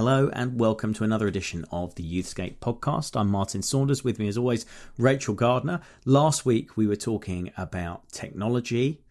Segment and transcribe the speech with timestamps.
[0.00, 3.20] Hello and welcome to another edition of the Youthscape podcast.
[3.20, 4.02] I'm Martin Saunders.
[4.02, 4.64] With me, as always,
[4.96, 5.82] Rachel Gardner.
[6.06, 9.02] Last week we were talking about technology,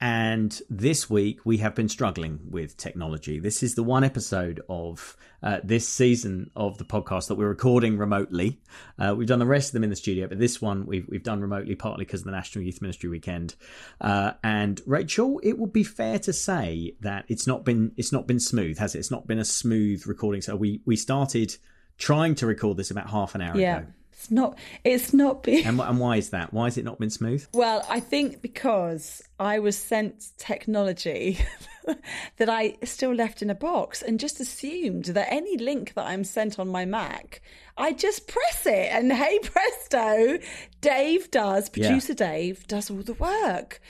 [0.00, 3.38] and this week we have been struggling with technology.
[3.40, 7.98] This is the one episode of uh, this season of the podcast that we're recording
[7.98, 8.60] remotely.
[8.98, 11.22] Uh, we've done the rest of them in the studio, but this one we've we've
[11.22, 13.54] done remotely partly because of the National Youth Ministry Weekend.
[14.00, 18.26] Uh, and Rachel, it would be fair to say that it's not been it's not
[18.26, 18.98] been smooth, has it?
[19.00, 20.42] It's not been a smooth recording.
[20.42, 21.56] So we we started
[21.98, 23.78] trying to record this about half an hour Yeah.
[23.78, 23.86] ago.
[24.12, 24.58] It's not.
[24.82, 25.64] It's not been.
[25.64, 26.52] And, and why is that?
[26.52, 27.46] Why has it not been smooth?
[27.52, 31.38] Well, I think because I was sent technology
[32.36, 36.24] that I still left in a box and just assumed that any link that I'm
[36.24, 37.40] sent on my Mac,
[37.76, 40.38] I just press it and hey presto,
[40.80, 43.80] Dave does, producer Dave does all the work.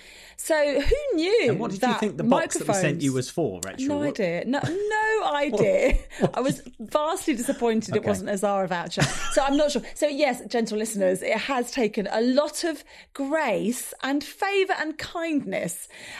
[0.40, 1.46] So who knew?
[1.50, 3.88] And what did you think the box that we sent you was for, Rachel?
[3.88, 4.44] No idea.
[4.46, 5.98] No, no idea.
[6.32, 9.02] I was vastly disappointed it wasn't a Zara voucher.
[9.32, 9.82] So I'm not sure.
[9.96, 15.37] So yes, gentle listeners, it has taken a lot of grace and favour and kindness.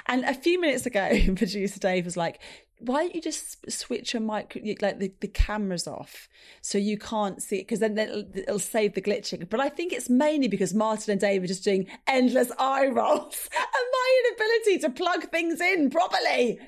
[0.06, 2.41] And a few minutes ago, producer Dave was like,
[2.80, 6.28] why don't you just switch your mic, like the, the cameras off
[6.60, 7.62] so you can't see it?
[7.62, 9.48] Because then it'll, it'll save the glitching.
[9.48, 13.48] But I think it's mainly because Martin and Dave are just doing endless eye rolls
[13.56, 16.60] and my inability to plug things in properly.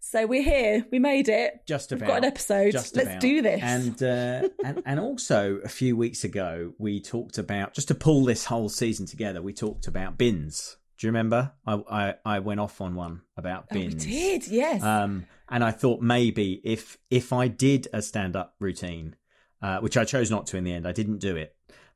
[0.00, 0.86] So we're here.
[0.90, 1.62] We made it.
[1.66, 2.72] just We've about got an episode.
[2.72, 3.20] Just Let's about.
[3.20, 3.60] do this.
[3.62, 8.24] And uh, and and also a few weeks ago we talked about just to pull
[8.24, 9.42] this whole season together.
[9.42, 10.77] We talked about bins.
[10.98, 11.52] Do you remember?
[11.66, 14.04] I I, I went off on one about Oh, bins.
[14.04, 14.82] did, yes.
[14.82, 19.16] Um, and I thought maybe if if I did a stand up routine,
[19.62, 21.54] uh, which I chose not to in the end, I didn't do it.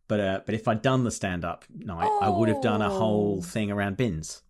[0.08, 2.90] But uh, but if I'd done the stand up night, I would have done a
[2.90, 3.42] whole Oh.
[3.42, 4.42] thing around bins.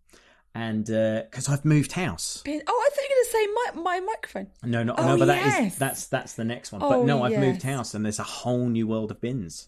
[0.55, 3.31] And because I've moved house, Bin- oh, I thought you were going to
[3.73, 4.49] say my, my microphone.
[4.63, 5.73] no, no, Oh, no, but that yes.
[5.73, 6.83] is that's that's the next one.
[6.83, 9.67] Oh, but no, I've moved house, and there's a whole new world of bins,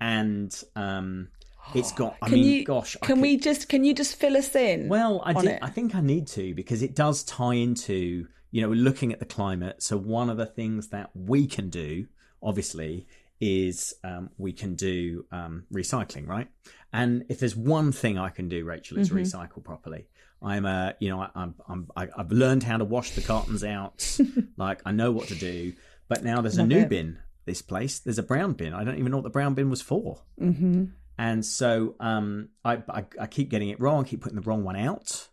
[0.00, 1.28] and um,
[1.74, 2.16] it's got.
[2.22, 4.88] I Can mean, you, gosh, can we just, can you just fill us in?
[4.88, 5.58] Well, I did.
[5.62, 9.24] I think I need to because it does tie into you know looking at the
[9.26, 9.82] climate.
[9.82, 12.06] So one of the things that we can do,
[12.42, 13.06] obviously,
[13.40, 16.48] is um, we can do um, recycling, right?
[16.92, 19.18] And if there's one thing I can do, Rachel, is Mm-hmm.
[19.18, 20.08] recycle properly.
[20.42, 23.64] I'm a, you know, I, I'm, I'm, I, I've learned how to wash the cartons
[23.64, 24.18] out.
[24.56, 25.72] like I know what to do.
[26.08, 26.88] But now there's a new it.
[26.88, 27.18] bin.
[27.46, 28.72] This place, there's a brown bin.
[28.74, 30.22] I don't even know what the brown bin was for.
[30.40, 30.86] Mm-hmm.
[31.18, 34.04] And so um, I, I, I keep getting it wrong.
[34.04, 35.28] I keep putting the wrong one out.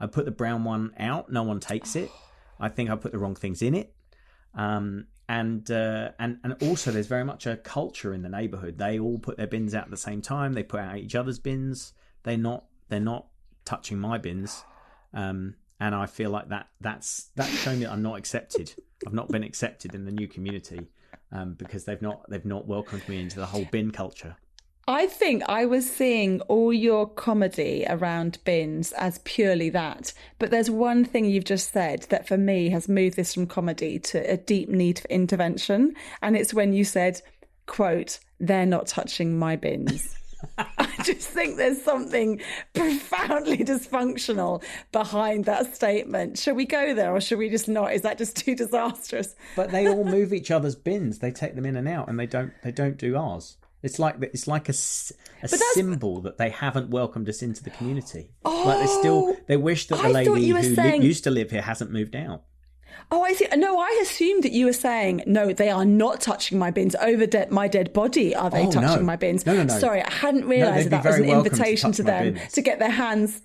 [0.00, 1.30] I put the brown one out.
[1.30, 2.10] No one takes it.
[2.58, 3.94] I think I put the wrong things in it.
[4.54, 8.78] Um, and uh, and and also, there's very much a culture in the neighbourhood.
[8.78, 10.54] They all put their bins out at the same time.
[10.54, 11.92] They put out each other's bins.
[12.24, 13.26] They're not they're not
[13.64, 14.64] touching my bins.
[15.14, 18.72] Um, and I feel like that that's that's showing that I'm not accepted.
[19.06, 20.90] I've not been accepted in the new community
[21.30, 24.36] um, because they've not they've not welcomed me into the whole bin culture.
[24.90, 30.12] I think I was seeing all your comedy around bins as purely that.
[30.40, 34.00] But there's one thing you've just said that for me has moved this from comedy
[34.00, 35.94] to a deep need for intervention.
[36.22, 37.22] And it's when you said,
[37.66, 40.16] quote, they're not touching my bins.
[40.58, 42.40] I just think there's something
[42.74, 46.38] profoundly dysfunctional behind that statement.
[46.38, 47.92] Shall we go there or should we just not?
[47.92, 49.36] Is that just too disastrous?
[49.54, 51.18] But they all move each other's bins.
[51.18, 52.52] They take them in and out, and they don't.
[52.62, 53.56] They don't do ours.
[53.82, 54.72] It's like it's like a,
[55.42, 58.30] a symbol that they haven't welcomed us into the community.
[58.44, 61.50] like they still oh, they wish that the I lady who li- used to live
[61.50, 62.42] here hasn't moved out.
[63.12, 63.46] Oh, I see.
[63.56, 66.94] No, I assumed that you were saying, no, they are not touching my bins.
[66.96, 69.06] Over de- my dead body, are they Oh, touching no.
[69.06, 69.46] my bins?
[69.46, 69.78] No, no, no.
[69.78, 72.52] Sorry, I hadn't realised be that that was an welcome to invitation to, them bins.
[72.52, 73.40] to get their hands.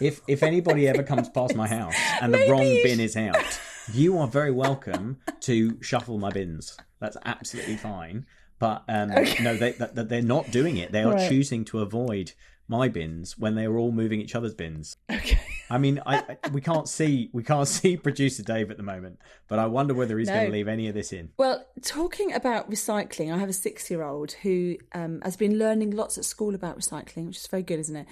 [0.00, 3.16] If if anybody ever comes past my house and the Maybe wrong you bin is
[3.16, 3.60] out,
[3.92, 6.76] you are very welcome to shuffle my bins.
[7.00, 8.26] That's absolutely fine.
[8.58, 9.08] But um,
[9.42, 10.90] no, they, that, that they're not doing it.
[10.92, 11.28] They are Right.
[11.28, 12.32] choosing to avoid
[12.70, 14.94] my bins when they are all moving each other's bins.
[15.10, 15.38] Okay.
[15.70, 19.58] I mean, I, we can't see we can't see producer Dave at the moment, but
[19.58, 20.34] I wonder whether he's No.
[20.34, 21.30] going to leave any of this in.
[21.38, 25.92] Well, talking about recycling, I have a six year old who um, has been learning
[25.92, 28.06] lots at school about recycling, which is very good, isn't it?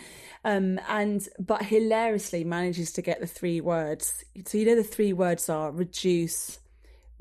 [0.44, 4.24] Um, and but hilariously manages to get the three words.
[4.46, 6.60] So, you know, the three words are reduce,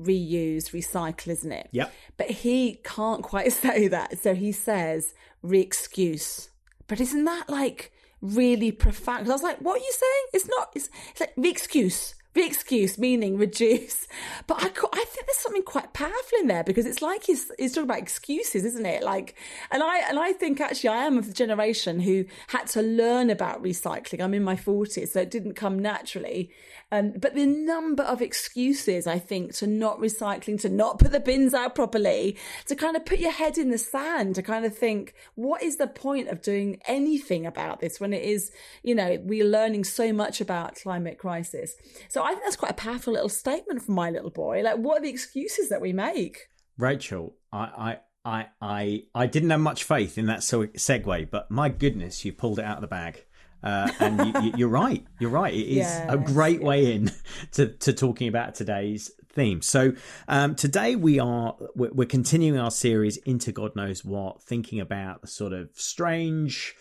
[0.00, 1.68] reuse, recycle, isn't it?
[1.72, 1.92] Yep.
[2.16, 4.18] But he can't quite say that.
[4.18, 6.50] So he says re excuse
[6.88, 9.28] but isn't that like really profound?
[9.28, 10.24] I was like, what are you saying?
[10.32, 14.06] It's not, it's, it's like the excuse the excuse meaning reduce.
[14.46, 17.72] But I, I think there's something quite powerful in there because it's like he's, he's
[17.72, 19.02] talking about excuses, isn't it?
[19.02, 19.34] Like,
[19.70, 23.28] and I, and I think actually I am of the generation who had to learn
[23.28, 24.22] about recycling.
[24.22, 26.50] I'm in my forties, so it didn't come naturally.
[26.92, 31.18] Um, but the number of excuses, I think, to not recycling, to not put the
[31.18, 32.36] bins out properly,
[32.66, 35.76] to kind of put your head in the sand, to kind of think, what is
[35.76, 38.52] the point of doing anything about this when it is,
[38.84, 41.74] you know, we're learning so much about climate crisis.
[42.08, 44.62] So I think that's quite a powerful little statement from my little boy.
[44.62, 46.48] Like, what are the excuses that we make?
[46.76, 51.68] Rachel, I, I, I, I, I didn't have much faith in that segue, but my
[51.68, 53.24] goodness, you pulled it out of the bag.
[53.62, 55.06] Uh, and you, are right.
[55.20, 55.54] You're right.
[55.54, 56.66] It is yes, a great yeah.
[56.66, 57.12] way in
[57.52, 59.62] to, to talking about today's theme.
[59.62, 59.92] So
[60.26, 65.20] um, today we are we're, we're, continuing our series into God knows what, thinking about
[65.20, 66.74] the sort of strange,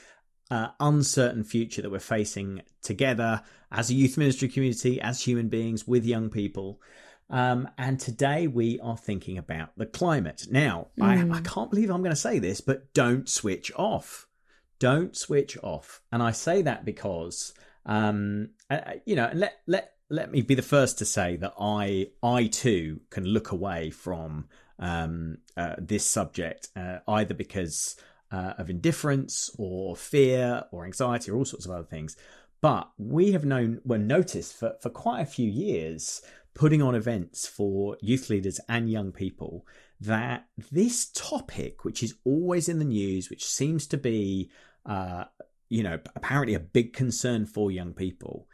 [0.51, 5.87] uh, uncertain future that we're facing together as a youth ministry community, as human beings
[5.87, 6.81] with young people.
[7.29, 10.45] Um, and today we are thinking about the climate.
[10.51, 11.33] Now, mm.
[11.33, 14.27] I, I can't believe I'm going to say this, but don't switch off
[14.79, 16.01] don't switch off.
[16.11, 17.53] And I say that because,
[17.85, 18.49] um,
[19.05, 23.01] you know, let let let me be the first to say that I I too
[23.09, 24.47] can look away from
[24.79, 27.95] um, uh, this subject uh, either because
[28.35, 32.17] uh, of indifference or fear or anxiety or all sorts of other things.
[32.59, 36.21] But we have known, well, noticed for, for quite a few years,
[36.53, 39.65] putting on events for youth leaders and young people
[40.01, 44.49] that this topic, which is always in the news, which seems to be,
[44.85, 45.25] uh,
[45.69, 48.47] you know, apparently a big concern for young people,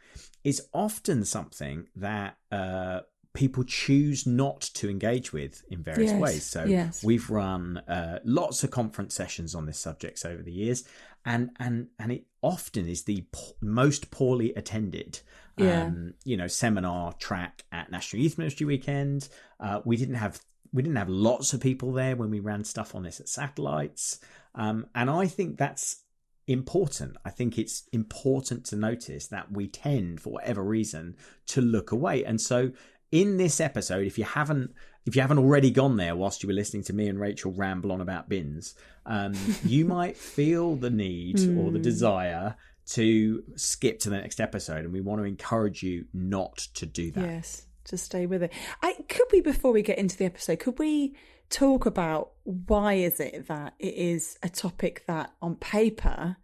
[0.44, 3.00] is often something that uh,
[3.34, 6.44] people choose not to engage with in various yes, ways.
[6.44, 7.02] So yes.
[7.02, 10.84] we've run uh, lots of conference sessions on this subject over the years,
[11.24, 15.20] and and and it often is the po- most poorly attended.
[15.56, 15.84] Yeah.
[15.84, 19.28] Um, you know, seminar track at National Youth Ministry Weekend.
[19.60, 20.40] Uh, we didn't have
[20.72, 24.18] we didn't have lots of people there when we ran stuff on this at satellites.
[24.54, 26.02] Um, and I think that's
[26.46, 27.16] important.
[27.24, 31.16] I think it's important to notice that we tend, for whatever reason,
[31.48, 32.24] to look away.
[32.24, 32.72] And so
[33.12, 34.74] in this episode, if you haven't
[35.04, 37.92] if you haven't already gone there whilst you were listening to me and Rachel ramble
[37.92, 38.74] on about bins,
[39.04, 41.58] um, you might feel the need mm.
[41.58, 41.82] or the hmm.
[41.82, 46.86] desire to skip to the next episode, and we want to encourage you not to
[46.86, 47.24] do that.
[47.24, 48.52] Yes to stay with it.
[48.80, 51.16] I could we before we get into the episode, could we
[51.50, 56.36] talk about why is it that it is a topic that on paper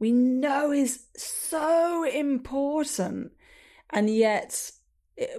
[0.00, 3.30] we know is so important
[3.90, 4.72] and yet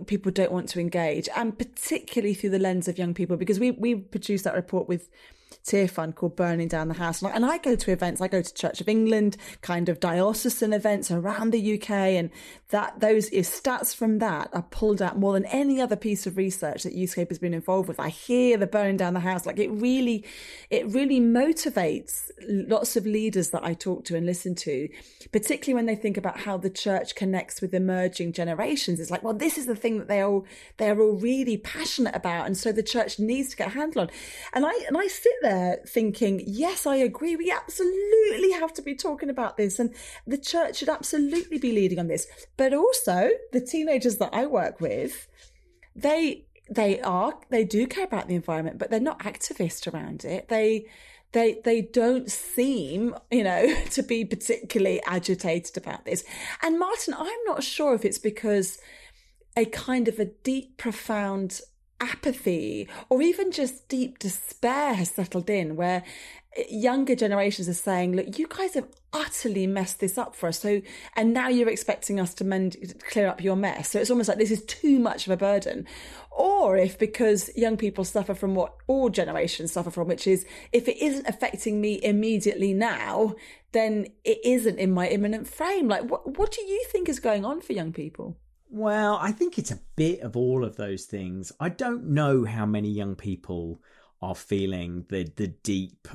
[0.05, 3.71] people don't want to engage and particularly through the lens of young people because we
[3.71, 5.09] we produced that report with
[5.65, 7.21] Tearfund called Burning Down the House.
[7.21, 11.11] And I go to events, I go to Church of England, kind of diocesan events
[11.11, 12.29] around the UK, and
[12.69, 16.83] that those stats from that are pulled out more than any other piece of research
[16.83, 17.99] that Youthscape has been involved with.
[17.99, 20.25] I hear the burning down the house, like it really,
[20.69, 24.89] it really motivates lots of leaders that I talk to and listen to,
[25.31, 28.99] particularly when they think about how the church connects with emerging generations.
[28.99, 30.45] It's like, well, this is the thing that they all
[30.77, 34.01] they are all really passionate about, and so the church needs to get a handle
[34.01, 34.09] on.
[34.53, 35.50] And I and I sit there
[35.87, 37.35] thinking, yes, I agree.
[37.35, 39.79] We absolutely have to be talking about this.
[39.79, 39.93] And
[40.25, 42.27] the church should absolutely be leading on this.
[42.57, 45.27] But also, the teenagers that I work with,
[45.95, 50.47] they they are they do care about the environment but they're not activist around it
[50.47, 50.85] they
[51.33, 56.23] they they don't seem you know to be particularly agitated about this
[56.61, 58.79] and martin i'm not sure if it's because
[59.57, 61.59] a kind of a deep profound
[62.01, 66.03] apathy or even just deep despair has settled in where
[66.69, 70.59] younger generations are saying look you guys have utterly messed this up for us.
[70.59, 70.81] So
[71.15, 73.89] and now you're expecting us to mend clear up your mess.
[73.89, 75.85] So it's almost like this is too much of a burden.
[76.29, 80.87] Or if because young people suffer from what all generations suffer from which is if
[80.87, 83.35] it isn't affecting me immediately now
[83.73, 85.87] then it isn't in my imminent frame.
[85.87, 88.37] Like what what do you think is going on for young people
[88.71, 91.51] well, I think it's a bit of all of those things.
[91.59, 93.81] I don't know how many young people
[94.21, 96.07] are feeling the the deep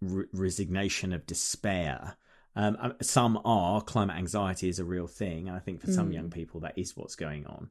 [0.00, 2.16] re- resignation of despair.
[2.54, 3.82] Um, uh, some are.
[3.82, 6.14] Climate anxiety is a real thing, and I think for some mm.
[6.14, 7.70] young people that is what's going on.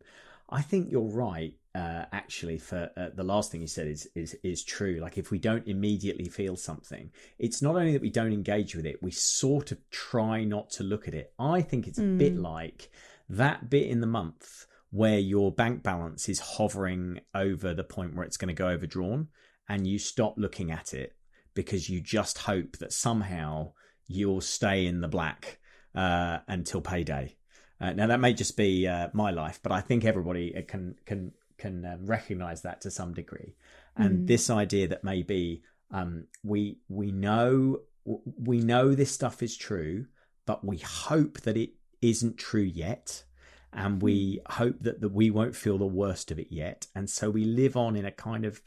[0.50, 1.56] I think you're right.
[1.74, 5.00] Uh, actually, for uh, the last thing you said is is is true.
[5.02, 8.86] Like if we don't immediately feel something, it's not only that we don't engage with
[8.86, 11.34] it; we sort of try not to look at it.
[11.40, 12.18] I think it's a mm.
[12.18, 12.92] bit like
[13.30, 18.25] that bit in the month where your bank balance is hovering over the point where
[18.25, 19.27] it's going to go overdrawn
[19.68, 21.15] and you stop looking at it
[21.56, 23.72] because you just hope that somehow
[24.08, 25.60] you'll stay in the black
[25.96, 27.36] uh, until payday.
[27.80, 31.32] Uh, now that may just be uh, my life, but I think everybody can can
[31.58, 33.56] can um, recognize that to some degree.
[33.96, 34.27] And mm.
[34.27, 40.06] this idea that maybe um, we we know we know this stuff is true,
[40.46, 41.72] but we hope that it
[42.04, 43.24] isn't true yet
[43.72, 44.52] and we mm.
[44.54, 47.76] hope that, that we won't feel the worst of it yet and so we live
[47.76, 48.62] on in a kind of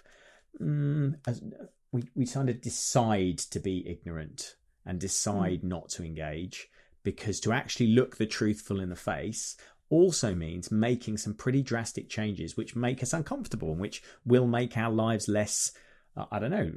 [0.61, 1.43] mm, as,
[1.93, 5.65] we, we kind of decide to be ignorant and decide mm.
[5.65, 6.69] not to engage
[7.03, 9.57] because to actually look the truthful in the face
[9.89, 14.77] also means making some pretty drastic changes which make us uncomfortable and which will make
[14.77, 15.73] our lives less
[16.17, 16.73] uh, i don't know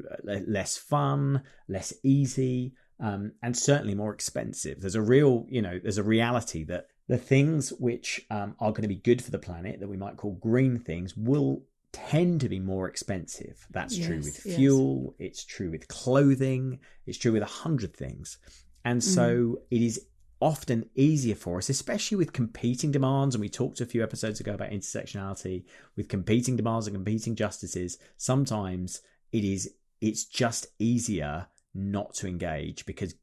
[0.47, 5.97] less fun less easy um, and certainly more expensive there's a real you know there's
[5.97, 9.79] a reality that the things which um, are going to be good for the planet
[9.79, 13.65] that we might call green things will tend to be more expensive.
[13.71, 15.27] That's yes, true with fuel, yes.
[15.27, 18.37] it's true with clothing, it's true with a hundred things.
[18.85, 19.55] And so mm.
[19.71, 20.05] it is
[20.39, 23.35] often easier for us, especially with competing demands.
[23.35, 25.65] And we talked a few episodes ago about intersectionality
[25.97, 27.97] with competing demands and competing justices.
[28.17, 29.01] Sometimes
[29.31, 31.47] it is it's just easier
[31.79, 33.15] not to engage because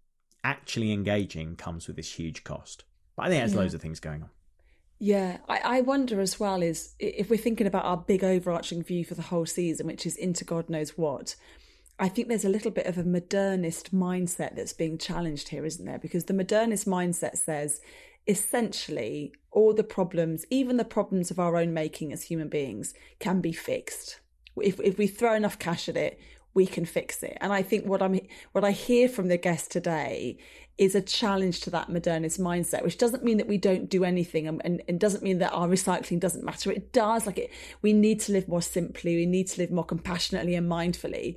[0.45, 2.85] actually engaging comes with this huge cost.
[3.17, 3.61] But I think there's yeah.
[3.61, 4.31] loads of things going on.
[4.99, 9.05] Yeah, I, I wonder as well is if we're thinking about our big overarching view
[9.05, 11.37] for the whole season, which is into God knows what.
[11.99, 15.85] I think there's a little bit of a modernist mindset that's being challenged here, isn't
[15.85, 15.99] there?
[15.99, 17.81] Because the modernist mindset says
[18.27, 23.41] essentially all the problems, even the problems of our own making as human beings, can
[23.41, 24.21] be fixed.
[24.61, 26.19] If if we throw enough cash at it,
[26.57, 27.37] we can fix it.
[27.41, 28.19] And I think what I'm
[28.53, 30.39] what I hear from the guest today
[30.79, 34.47] is a challenge to that modernist mindset, which doesn't mean that we don't do anything
[34.49, 36.71] and, and, and, doesn't mean that our recycling doesn't matter.
[36.71, 37.25] It does.
[37.27, 39.17] Like it, we need to live more simply.
[39.17, 41.37] We need to live more compassionately and mindfully.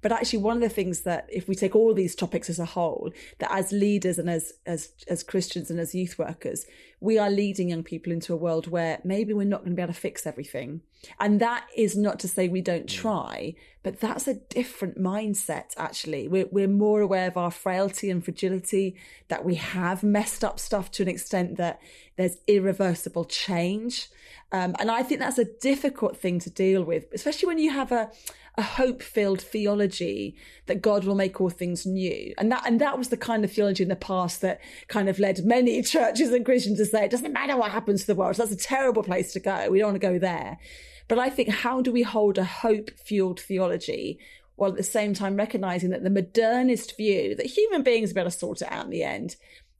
[0.00, 2.64] But actually, one of the things that, if we take all these topics as a
[2.64, 6.66] whole, that as leaders and as as as Christians and as youth workers,
[7.00, 9.82] we are leading young people into a world where maybe we're not going to be
[9.82, 10.82] able to fix everything.
[11.20, 13.00] And that is not to say we don't mm.
[13.02, 15.74] try, but that's a different mindset.
[15.76, 18.96] Actually, we're we're more aware of our frailty and fragility,
[19.28, 21.80] that we have messed up stuff to an extent that
[22.16, 24.08] there's irreversible change.
[24.50, 27.92] Um, and I think that's a difficult thing to deal with, especially when you have
[27.92, 28.10] a,
[28.58, 30.34] a hope filled theology
[30.66, 32.34] that God will make all things new.
[32.36, 35.20] And that, and that was the kind of theology in the past that kind of
[35.20, 38.36] led many churches and Christians to say, it doesn't matter what happens to the world.
[38.36, 39.70] So that's a terrible place to go.
[39.70, 40.58] We don't want to go there.
[41.06, 44.18] But I think how do we hold a hope fueled theology
[44.56, 48.28] while at the same time recognizing that the modernist view that human beings are better
[48.28, 49.36] sort it out in the end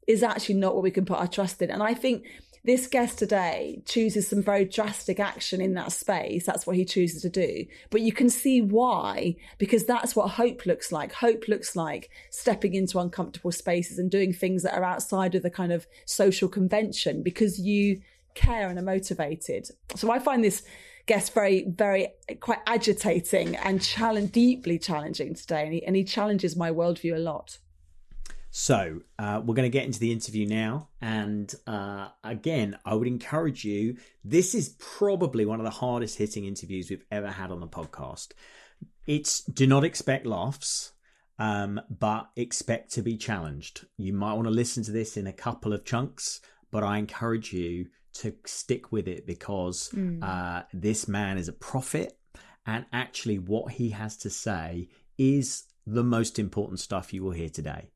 [0.07, 1.71] is actually not what we can put our trust in.
[1.71, 2.25] And I think
[2.69, 6.45] this guest today chooses some very drastic action in that space.
[6.45, 7.67] That's what he chooses to do.
[7.91, 11.13] But you can see why, because that's what hope looks like.
[11.13, 15.51] Hope looks like stepping into uncomfortable spaces and doing things that are outside of the
[15.51, 18.01] kind of social convention because you
[18.35, 19.69] care and are motivated.
[19.97, 20.63] So I find this
[21.07, 22.09] guest very, very
[22.41, 25.65] quite agitating and challenge, deeply challenging today.
[25.65, 27.59] And he, and he challenges my worldview a lot.
[28.51, 33.07] So uh, we're going to get into the interview now, and uh, again, I would
[33.07, 33.97] encourage you.
[34.25, 38.29] This is probably one of the hardest hitting interviews we've ever had on the podcast.
[39.07, 40.93] It's do not expect laughs,
[41.39, 43.87] um, but expect to be challenged.
[43.99, 46.41] You might want to listen to this in a couple of chunks,
[46.71, 50.23] but I encourage you to stick with it because mm.
[50.23, 52.19] uh, this man is a prophet,
[52.65, 54.89] and actually, what he has to say
[55.19, 57.91] is the most important stuff you will hear today.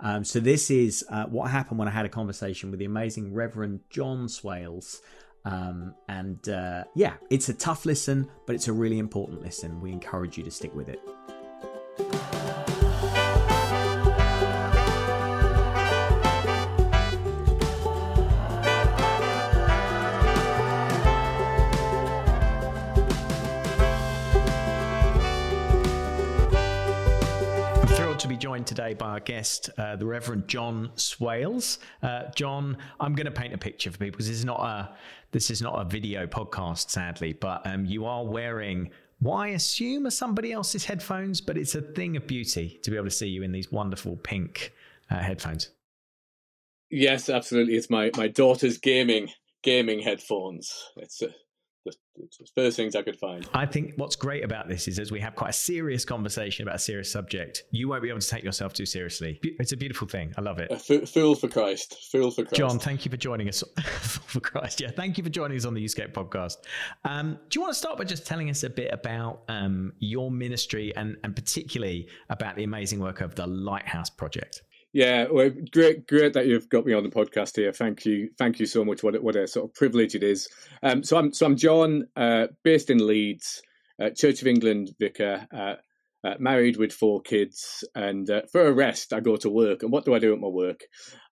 [0.00, 3.34] Um, so this is uh, what happened when I had a conversation with the amazing
[3.34, 5.00] Reverend Jon Swales.
[5.44, 9.80] Um, and uh, yeah, it's a tough listen, but it's a really important listen.
[9.80, 12.37] We encourage you to stick with it.
[29.18, 31.80] Our guest, uh, the Reverend Jon Swales.
[32.04, 34.94] Uh, Jon, I'm going to paint a picture for people this is not a
[35.32, 40.06] this is not a video podcast, sadly, but um, you are wearing what I assume
[40.06, 43.26] are somebody else's headphones, but it's a thing of beauty to be able to see
[43.26, 44.72] you in these wonderful pink
[45.10, 45.70] uh, headphones.
[46.88, 47.74] Yes, absolutely.
[47.74, 49.30] It's my my daughter's gaming
[49.64, 50.92] gaming headphones.
[50.96, 51.30] It's a
[51.84, 53.48] the, the first things I could find.
[53.54, 56.76] I think what's great about this is as we have quite a serious conversation about
[56.76, 59.40] a serious subject, you won't be able to take yourself too seriously.
[59.42, 60.34] It's a beautiful thing.
[60.36, 60.70] I love it.
[60.70, 62.08] F- fool for Christ.
[62.10, 62.56] Fool for Christ.
[62.56, 63.62] Jon, thank you for joining us.
[64.00, 64.90] for Christ, yeah.
[64.90, 66.56] Thank you for joining us on the Youthscape podcast.
[67.04, 70.30] Um, do you want to start by just telling us a bit about um, your
[70.30, 74.62] ministry and, and particularly about the amazing work of the Lighthouse Project?
[74.92, 77.72] Yeah, well, great, great that you've got me on the podcast here.
[77.72, 79.02] Thank you, thank you so much.
[79.02, 80.48] What what a sort of privilege it is.
[80.82, 83.60] Um, so I'm so I'm Jon, uh, based in Leeds,
[84.02, 85.74] uh, Church of England vicar, uh,
[86.24, 89.82] uh married with four kids, and uh, for a rest I go to work.
[89.82, 90.80] And what do I do at my work?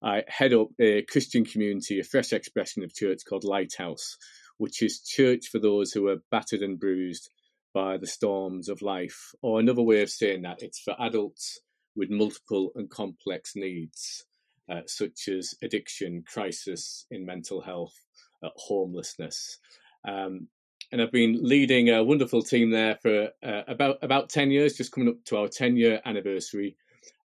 [0.03, 4.19] I head up a Christian community, a fresh expression of church called Lighthouse,
[4.59, 7.31] which is church for those who are battered and bruised
[7.73, 9.33] by the storms of life.
[9.41, 11.61] Or another way of saying that, it's for adults
[11.97, 14.25] with multiple and complex needs,
[14.71, 17.95] uh, such as addiction, crisis in mental health,
[18.43, 19.59] uh, homelessness.
[20.07, 20.49] Um,
[20.93, 24.93] and I've been leading a wonderful team there for uh, about about ten years, just
[24.93, 26.77] coming up to our ten year anniversary.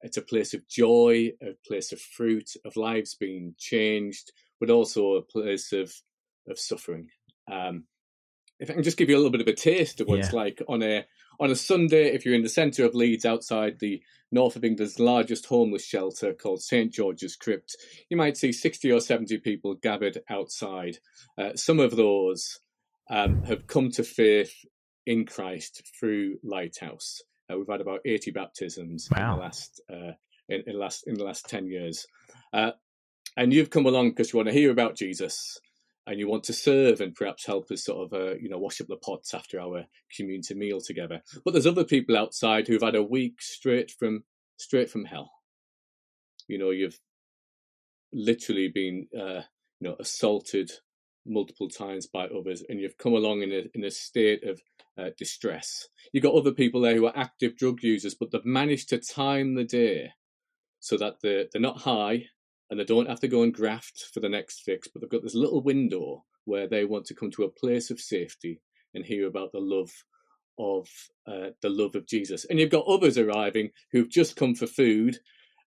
[0.02, 5.14] It's a place of joy, a place of fruit, of lives being changed, but also
[5.14, 5.92] a place of
[6.48, 7.08] of suffering.
[7.50, 7.84] Um,
[8.60, 10.24] if I can just give you a little bit of a taste of what yeah.
[10.24, 11.04] it's like on a
[11.40, 14.98] on a Sunday, if you're in the centre of Leeds, outside the north of England's
[14.98, 17.76] largest homeless shelter called St George's Crypt,
[18.10, 20.98] you might see 60 or 70 people gathered outside.
[21.36, 22.60] Uh, some of those
[23.10, 24.52] um, have come to faith
[25.06, 27.22] in Christ through Lighthouse.
[27.50, 29.32] Uh, we've had about 80 baptisms wow.
[29.32, 30.12] in the last uh,
[30.48, 32.06] in, in, the last in the last 10 years,
[32.52, 32.72] uh,
[33.36, 35.58] and you've come along because you want to hear about Jesus
[36.08, 38.80] and you want to serve and perhaps help us sort of uh, you know wash
[38.80, 39.84] up the pots after our
[40.16, 41.22] community meal together.
[41.44, 44.24] But there's other people outside who've had a week straight from
[44.56, 45.30] straight from hell.
[46.48, 46.98] You know you've
[48.12, 49.42] literally been uh,
[49.80, 50.70] you know assaulted
[51.26, 54.60] multiple times by others and you've come along in a in a state of
[54.98, 55.88] uh, distress.
[56.12, 59.54] You've got other people there who are active drug users but they've managed to time
[59.54, 60.12] the day
[60.80, 62.26] so that they're, they're not high
[62.70, 65.22] and they don't have to go and graft for the next fix, but they've got
[65.22, 68.60] this little window where they want to come to a place of safety
[68.94, 69.90] and hear about the love
[70.58, 70.88] of
[71.26, 72.44] uh, the love of Jesus.
[72.44, 75.18] And you've got others arriving who've just come for food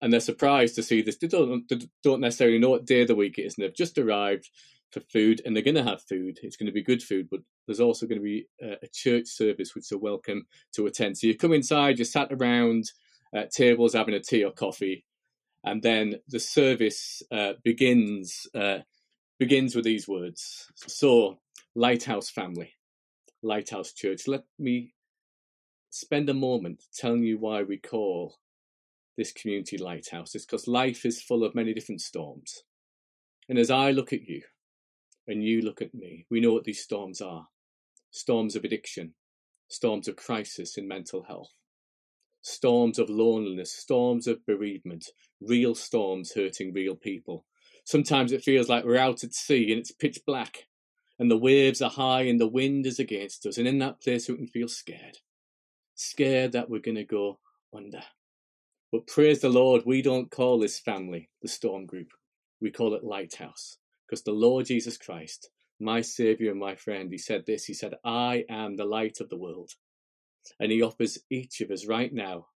[0.00, 1.18] and they're surprised to see this.
[1.18, 3.74] They don't, they don't necessarily know what day of the week it is, and they've
[3.74, 4.48] just arrived
[4.92, 6.38] for food and they're going to have food.
[6.42, 9.26] It's going to be good food, but there's also going to be a, a church
[9.26, 11.18] service which they're welcome to attend.
[11.18, 12.84] So you come inside, you're sat around
[13.36, 15.04] uh, tables having a tea or coffee,
[15.68, 18.78] and then the service uh, begins uh,
[19.38, 20.66] begins with these words.
[20.74, 21.38] So,
[21.74, 22.72] Lighthouse family,
[23.42, 24.94] Lighthouse Church, let me
[25.90, 28.38] spend a moment telling you why we call
[29.18, 30.34] this community Lighthouse.
[30.34, 32.62] It's because life is full of many different storms,
[33.46, 34.42] and as I look at you,
[35.26, 37.48] and you look at me, we know what these storms are:
[38.10, 39.12] storms of addiction,
[39.68, 41.50] storms of crisis in mental health
[42.42, 45.06] storms of loneliness, storms of bereavement,
[45.40, 47.44] real storms hurting real people.
[47.84, 50.66] Sometimes it feels like we're out at sea and it's pitch black,
[51.18, 54.28] and the waves are high and the wind is against us, and in that place
[54.28, 55.18] we can feel scared.
[55.94, 57.38] Scared that we're going to go
[57.74, 58.02] under.
[58.92, 62.08] But praise the Lord, we don't call this family the Storm Group.
[62.60, 67.18] We call it Lighthouse, because the Lord Jesus Christ, my Saviour and my friend, He
[67.18, 69.72] said this He said, I am the light of the world.
[70.60, 72.46] And He offers each of us right now,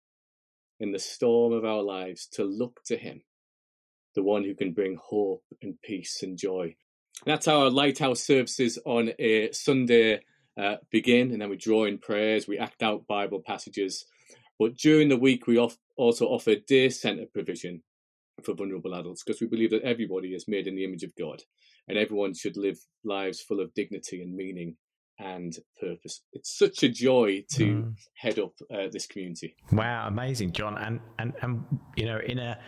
[0.81, 3.23] in the storm of our lives, to look to Him,
[4.15, 6.75] the one who can bring hope and peace and joy.
[7.25, 10.21] That's how our lighthouse services on a Sunday
[10.61, 14.05] uh, begin, and then we draw in prayers, we act out Bible passages.
[14.59, 15.59] But during the week, we
[15.97, 17.83] also offer day centre provision
[18.43, 21.43] for vulnerable adults because we believe that everybody is made in the image of God
[21.89, 24.77] and everyone should live lives full of dignity and meaning
[25.23, 26.23] and purpose.
[26.33, 27.95] It's such a joy to mm.
[28.15, 29.57] head up uh, this community.
[29.71, 30.77] Wow, amazing, Jon.
[30.79, 31.65] And and and
[31.97, 32.59] you know, in a,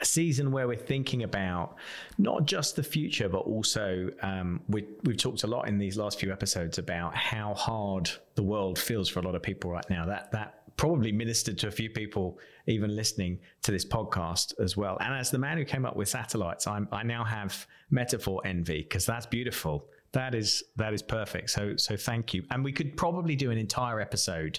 [0.00, 1.76] a season where we're thinking about
[2.18, 6.20] not just the future, but also um, we we've talked a lot in these last
[6.20, 10.06] few episodes about how hard the world feels for a lot of people right now.
[10.06, 14.96] That that probably ministered to a few people even listening to this podcast as well.
[15.00, 18.82] And as the man who came up with satellites, I'm, I now have metaphor envy
[18.82, 21.50] because that's beautiful that is that is perfect.
[21.50, 22.44] So so thank you.
[22.50, 24.58] And we could probably do an entire episode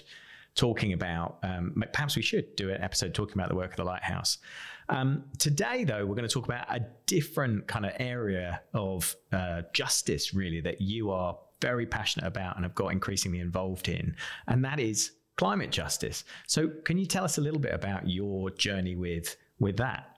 [0.54, 1.38] talking about.
[1.42, 4.38] Um, perhaps we should do an episode talking about the work of the lighthouse.
[4.88, 9.62] Um, today, though, we're going to talk about a different kind of area of uh,
[9.72, 14.14] justice, really, that you are very passionate about and have got increasingly involved in,
[14.46, 16.24] and that is climate justice.
[16.46, 20.08] So, can you tell us a little bit about your journey with with that?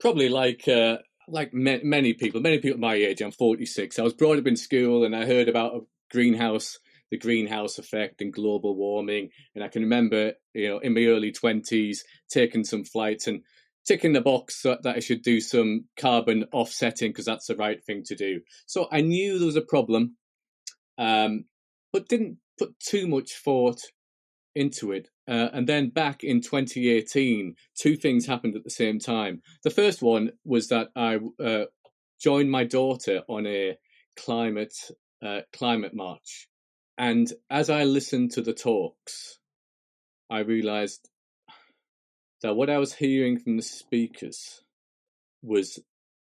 [0.00, 3.98] Probably like uh, like many people, many people my age, I'm 46.
[3.98, 5.80] I was brought up in school and I heard about a
[6.10, 6.78] greenhouse,
[7.10, 9.30] the greenhouse effect and global warming.
[9.54, 11.98] And I can remember, you know, in my early 20s,
[12.30, 13.42] taking some flights and
[13.86, 18.02] ticking the box that I should do some carbon offsetting because that's the right thing
[18.06, 18.40] to do.
[18.66, 20.16] So I knew there was a problem,
[20.98, 21.44] um,
[21.92, 23.80] but didn't put too much thought
[24.54, 25.08] into it.
[25.28, 29.42] Uh, and then back in 2018, two things happened at the same time.
[29.64, 31.64] The first one was that I uh,
[32.20, 33.78] joined my daughter on a
[34.16, 34.74] climate
[35.24, 36.48] uh, climate march,
[36.98, 39.38] and as I listened to the talks,
[40.28, 41.08] I realised
[42.42, 44.62] that what I was hearing from the speakers
[45.42, 45.78] was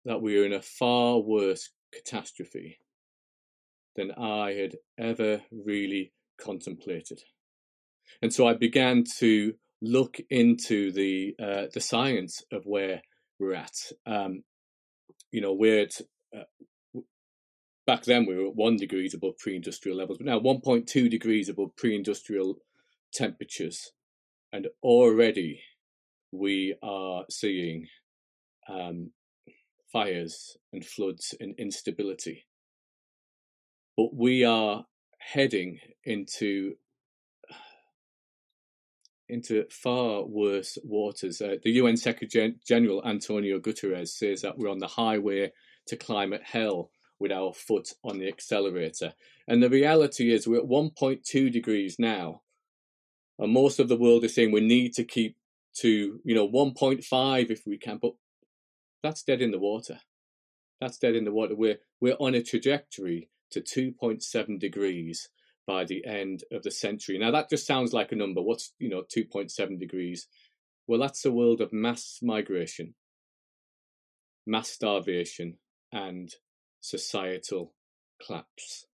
[0.04, 2.78] that we were in a far worse catastrophe
[3.94, 7.20] than I had ever really contemplated.
[8.20, 13.02] And so I began to look into the uh, the science of where
[13.38, 13.74] we're at.
[14.06, 14.44] Um,
[15.30, 16.00] you know, we're at,
[16.36, 17.00] uh,
[17.86, 21.74] back then we were at one degrees above pre-industrial levels, but now 1.2 degrees above
[21.76, 22.58] pre-industrial
[23.12, 23.92] temperatures,
[24.52, 25.62] and already
[26.30, 27.88] we are seeing
[28.68, 29.10] um,
[29.92, 32.46] fires and floods and instability.
[33.96, 34.86] But we are
[35.18, 36.74] heading into
[39.28, 41.40] into far worse waters.
[41.40, 45.52] Uh, the UN Secretary General Antonio Guterres says that we're on the highway
[45.86, 49.14] to climate hell with our foot on the accelerator.
[49.46, 52.42] And the reality is we're at 1.2 degrees now.
[53.38, 55.36] And most of the world is saying we need to keep
[55.78, 58.12] to, you know, 1.5 if we can, but
[59.02, 60.00] that's dead in the water.
[60.80, 61.54] That's dead in the water.
[61.56, 65.28] We're we're on a trajectory to 2.7 degrees
[65.66, 67.18] by the end of the century.
[67.18, 68.42] Now that just sounds like a number.
[68.42, 70.26] What's you know 2.7 degrees?
[70.86, 72.94] Well, that's a world of mass migration,
[74.46, 75.58] mass starvation,
[75.92, 76.30] and
[76.80, 77.74] societal
[78.24, 78.86] collapse.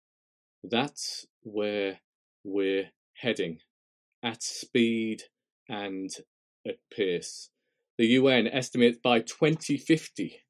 [0.65, 2.01] That's where
[2.43, 3.59] we're heading
[4.23, 5.23] at speed
[5.69, 6.11] and
[6.67, 7.51] at pace.
[7.99, 10.43] The UN estimates by 2050.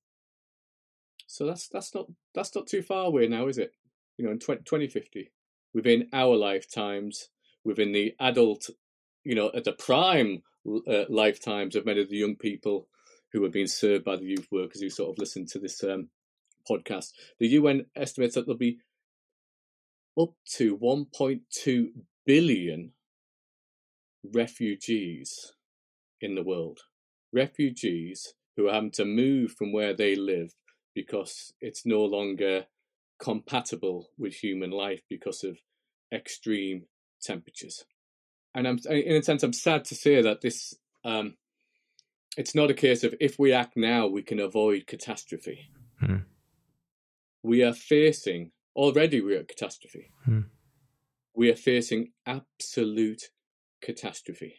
[1.26, 3.72] So that's that's not that's not too far away now, is it?
[4.16, 5.30] You know, in 20, 2050
[5.74, 7.28] within our lifetimes,
[7.64, 8.70] within the adult,
[9.24, 10.42] you know, at the prime
[10.88, 12.88] uh, lifetimes of many of the young people
[13.32, 16.08] who are being served by the youth workers who sort of listen to this um,
[16.68, 17.12] podcast.
[17.38, 18.78] The UN estimates that there'll be
[20.18, 21.88] up to 1.2
[22.24, 22.92] billion
[24.32, 25.52] refugees
[26.20, 26.80] in the world.
[27.32, 30.54] Refugees who are having to move from where they live
[30.94, 32.66] because it's no longer
[33.18, 35.58] compatible with human life because of
[36.12, 36.86] extreme
[37.22, 37.84] temperatures.
[38.54, 40.74] And I'm, in a sense, I'm sad to say that this,
[41.04, 41.36] um,
[42.36, 45.70] it's not a case of if we act now, we can avoid catastrophe.
[46.00, 46.16] Hmm.
[47.42, 50.10] We are facing, already we're at catastrophe.
[50.24, 50.40] Hmm.
[51.34, 53.30] We are facing absolute
[53.82, 54.56] catastrophe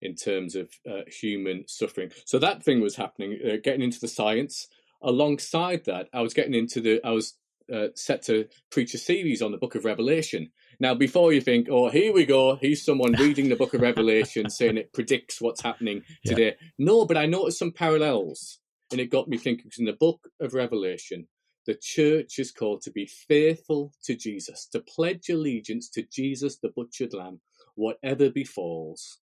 [0.00, 2.10] in terms of uh, human suffering.
[2.26, 4.68] So that thing was happening, uh, getting into the science.
[5.02, 7.34] Alongside that, I was getting into the, I was
[7.72, 10.50] uh, set to preach a series on the book of Revelation.
[10.80, 14.50] Now, before you think, oh, here we go, he's someone reading the book of Revelation
[14.50, 16.56] saying it predicts what's happening today.
[16.60, 16.68] Yeah.
[16.78, 18.58] No, but I noticed some parallels
[18.90, 21.26] and it got me thinking because in the book of Revelation,
[21.66, 26.68] the church is called to be faithful to Jesus, to pledge allegiance to Jesus, the
[26.68, 27.40] butchered lamb,
[27.74, 29.20] whatever befalls.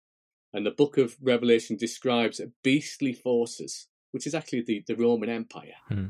[0.53, 5.76] And the book of Revelation describes beastly forces, which is actually the, the Roman Empire.
[5.88, 6.07] Hmm.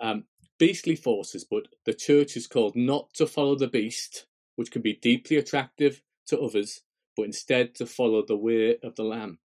[0.00, 0.24] Um,
[0.58, 4.94] beastly forces, but the church is called not to follow the beast, which can be
[4.94, 6.82] deeply attractive to others,
[7.16, 9.38] but instead to follow the way of the Lamb.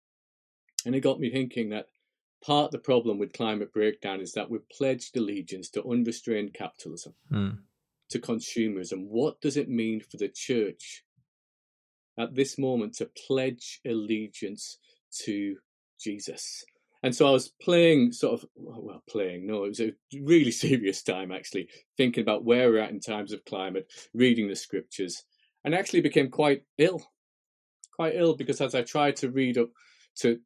[0.86, 1.88] And it got me thinking that
[2.44, 7.14] part of the problem with climate breakdown is that we've pledged allegiance to unrestrained capitalism,
[7.32, 7.58] mm.
[8.10, 9.08] to consumerism.
[9.08, 11.04] What does it mean for the church
[12.18, 14.78] at this moment to pledge allegiance
[15.24, 15.58] to
[16.00, 16.66] Jesus?
[17.04, 21.04] And so I was playing, sort of, well, playing, no, it was a really serious
[21.04, 25.24] time actually, thinking about where we're at in times of climate, reading the scriptures,
[25.66, 27.04] and actually became quite ill.
[27.96, 29.70] Quite ill because as I tried to read up
[30.20, 30.40] to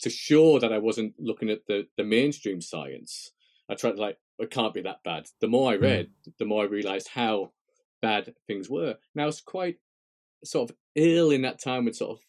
[0.00, 3.30] to show that I wasn't looking at the, the mainstream science,
[3.70, 5.26] I tried to like, it can't be that bad.
[5.40, 5.82] The more I hmm.
[5.82, 7.52] read, the more I realized how
[8.02, 8.96] bad things were.
[9.14, 9.76] And I was quite
[10.44, 12.24] sort of ill in that time with sort of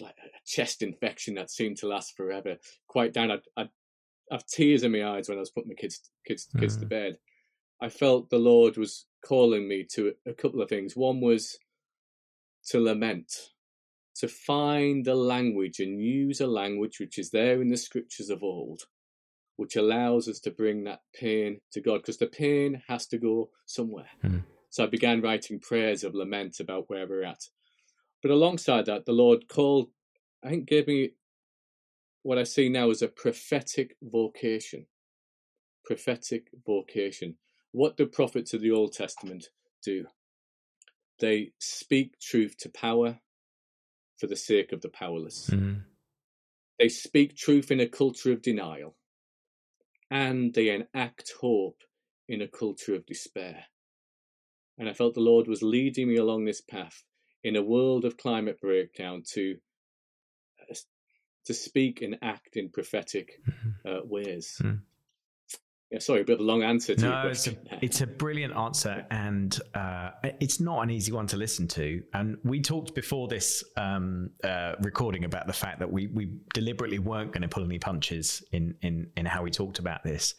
[0.00, 2.56] like a chest infection that seemed to last forever.
[2.86, 3.70] Quite down, I'd, I'd
[4.30, 6.80] have tears in my eyes when I was putting the kids kids kids mm.
[6.80, 7.18] to bed.
[7.80, 10.96] I felt the Lord was calling me to a couple of things.
[10.96, 11.58] One was
[12.68, 13.32] to lament,
[14.16, 18.42] to find a language and use a language which is there in the scriptures of
[18.42, 18.82] old,
[19.56, 23.50] which allows us to bring that pain to God, because the pain has to go
[23.66, 24.08] somewhere.
[24.24, 24.44] Mm.
[24.70, 27.44] So I began writing prayers of lament about where we're at.
[28.22, 29.88] But alongside that, the Lord called,
[30.44, 31.10] I think, gave me
[32.22, 34.86] what I see now as a prophetic vocation.
[35.84, 37.36] Prophetic vocation.
[37.72, 39.48] What do prophets of the Old Testament
[39.84, 40.06] do?
[41.18, 43.18] they speak truth to power
[44.18, 45.50] for the sake of the powerless.
[45.50, 45.82] Mm.
[46.78, 48.96] They speak truth in a culture of denial,
[50.10, 51.82] and they enact hope
[52.28, 53.64] in a culture of despair.
[54.78, 57.02] And I felt the Lord was leading me along this path
[57.46, 59.56] in a world of climate breakdown to
[60.60, 60.74] uh,
[61.46, 63.88] to speak and act in prophetic Mm-hmm.
[63.88, 64.60] uh, ways.
[64.62, 64.80] Mm.
[65.92, 68.08] Yeah, sorry, a bit of a long answer to your No, it's a, it's a
[68.08, 72.02] brilliant answer, and uh, it's not an easy one to listen to.
[72.12, 76.98] And we talked before this um, uh, recording about the fact that we we deliberately
[76.98, 80.34] weren't going to pull any punches in in in how we talked about this.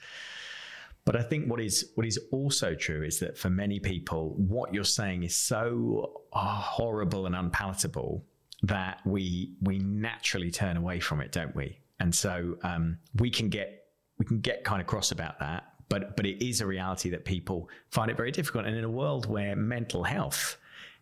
[1.08, 4.74] But I think what is what is also true is that for many people, what
[4.74, 8.26] you're saying is so uh, horrible and unpalatable
[8.64, 11.80] that we we naturally turn away from it, don't we?
[12.02, 13.86] And so um, we can get
[14.20, 17.24] we can get kind of cross about that, but but it is a reality that
[17.24, 18.66] people find it very difficult.
[18.66, 20.58] And in a world where mental health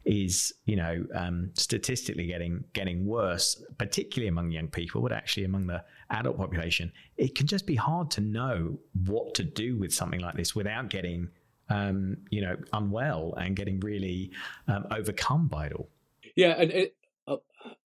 [0.05, 5.67] is you know um, statistically getting getting worse, particularly among young people, but actually among
[5.67, 10.19] the adult population, it can just be hard to know what to do with something
[10.19, 11.29] like this without getting
[11.69, 14.31] um, you know unwell and getting really
[14.67, 15.89] um, overcome by it all.
[16.35, 16.95] Yeah, and it,
[17.27, 17.37] uh,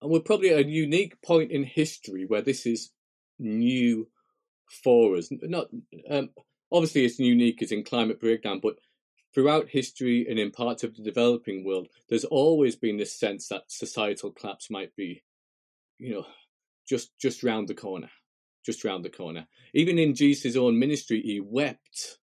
[0.01, 2.91] and we're probably at a unique point in history where this is
[3.37, 4.07] new
[4.83, 5.29] for us.
[5.31, 5.67] Not
[6.09, 6.29] um,
[6.71, 8.75] obviously it's unique as in climate breakdown, but
[9.33, 13.63] throughout history and in parts of the developing world, there's always been this sense that
[13.67, 15.23] societal collapse might be,
[15.97, 16.25] you know,
[16.87, 18.09] just just round the corner,
[18.65, 19.47] just round the corner.
[19.73, 22.18] Even in Jesus' own ministry, he wept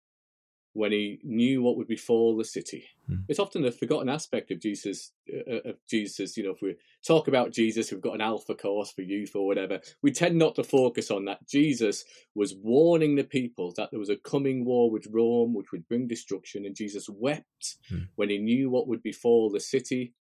[0.74, 2.86] when he knew what would befall the city.
[3.08, 3.16] Hmm.
[3.28, 5.12] It's often a forgotten aspect of Jesus.
[5.30, 8.92] Uh, of Jesus, you know, if we talk about Jesus, we've got an alpha course
[8.92, 9.80] for youth or whatever.
[10.02, 11.48] We tend not to focus on that.
[11.48, 12.06] Jesus
[12.36, 16.08] was warning the people that there was a coming war with Rome, which would bring
[16.08, 18.04] destruction, and Jesus wept Hmm.
[18.16, 20.14] when he knew what would befall the city.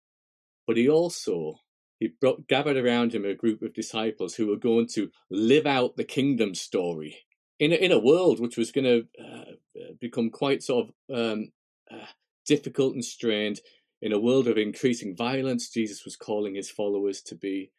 [0.65, 1.59] But he also
[1.99, 5.97] he brought, gathered around him a group of disciples who were going to live out
[5.97, 7.17] the kingdom story
[7.59, 11.51] in a, in a world which was going to uh, become quite sort of um,
[11.91, 12.05] uh,
[12.45, 13.59] difficult and strained.
[14.01, 17.71] In a world of increasing violence, Jesus was calling his followers to be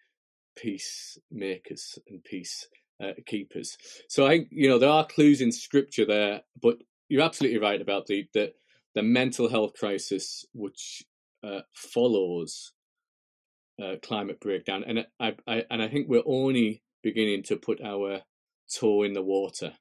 [0.54, 2.68] peacemakers and peace
[3.02, 3.78] uh, keepers.
[4.08, 6.76] So I, you know, there are clues in Scripture there, but
[7.08, 8.52] you're absolutely right about the the,
[8.94, 11.04] the mental health crisis which
[11.42, 12.72] uh, follows
[13.82, 18.20] uh, climate breakdown, and I, I and I think we're only beginning to put our
[18.74, 19.72] toe in the water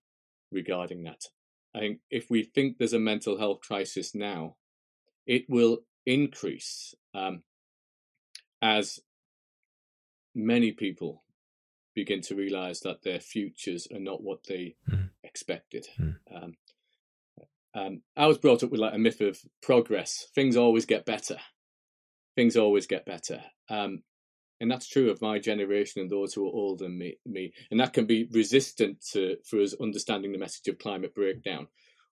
[0.51, 1.21] regarding that.
[1.75, 4.55] I think if we think there's a mental health crisis now,
[5.27, 7.43] it will increase um,
[8.61, 8.99] as
[10.33, 11.23] many people
[11.95, 15.09] begin to realize that their futures are not what they Mm.
[15.23, 15.87] expected.
[15.99, 16.15] Mm.
[16.31, 16.57] Um,
[17.75, 20.27] um, I was brought up with like a myth of progress.
[20.33, 21.39] Things always get better.
[22.35, 23.43] Things always get better.
[23.69, 24.03] Um,
[24.59, 27.53] and that's true of my generation and those who are older than me, me.
[27.71, 31.67] And that can be resistant to for us understanding the message of climate breakdown.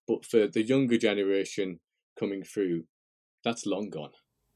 [0.06, 1.80] But for the younger generation
[2.18, 2.84] coming through,
[3.44, 4.12] that's long gone.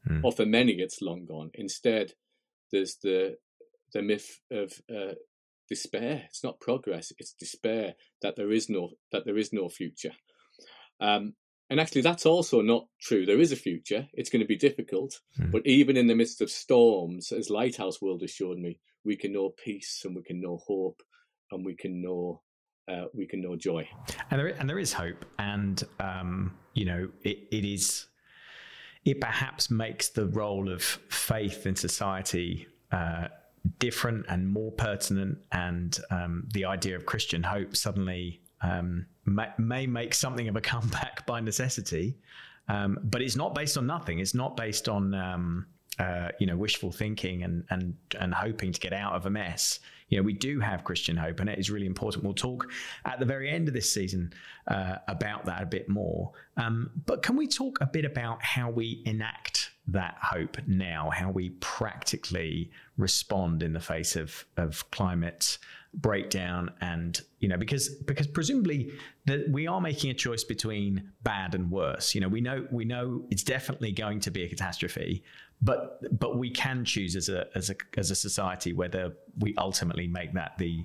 [0.06, 0.24] Hmm.
[0.24, 1.50] Or for many, it's long gone.
[1.54, 2.14] Instead,
[2.70, 3.36] there's the
[3.92, 5.14] the myth of uh,
[5.68, 6.24] despair.
[6.26, 10.12] It's not progress; it's despair that there is no that there is no future.
[11.00, 11.34] Um,
[11.72, 13.24] and actually, that's also not true.
[13.26, 14.06] There is a future.
[14.12, 15.50] It's going to be difficult, Hmm.
[15.50, 19.32] but even in the midst of storms, as Lighthouse World has shown me, we can
[19.32, 21.02] know peace and we can know hope
[21.50, 22.42] and we can know
[22.88, 23.88] uh, we can know joy.
[24.30, 28.06] and there and there is hope and um, you know it, it is
[29.04, 33.28] it perhaps makes the role of faith in society uh,
[33.78, 40.14] different and more pertinent and um, the idea of christian hope suddenly um, may, make
[40.14, 42.16] something of a comeback by necessity.
[42.68, 44.20] Um, but it's not based on nothing.
[44.20, 45.66] It's not based on um,
[45.98, 49.80] uh, you know wishful thinking and and and hoping to get out of a mess.
[50.08, 52.24] You know we do have christian hope and it is really important.
[52.24, 52.70] We'll talk
[53.04, 54.32] at the very end of this season
[54.68, 56.32] uh, about that a bit more.
[56.56, 61.30] Um, but can we talk a bit about how we enact that hope now how
[61.30, 65.58] we practically respond in the face of of climate
[65.94, 68.90] breakdown and you know because because presumably
[69.26, 72.84] that we are making a choice between bad and worse you know we know we
[72.84, 75.22] know it's definitely going to be a catastrophe
[75.60, 80.06] but but we can choose as a as a as a society whether we ultimately
[80.06, 80.84] make that the,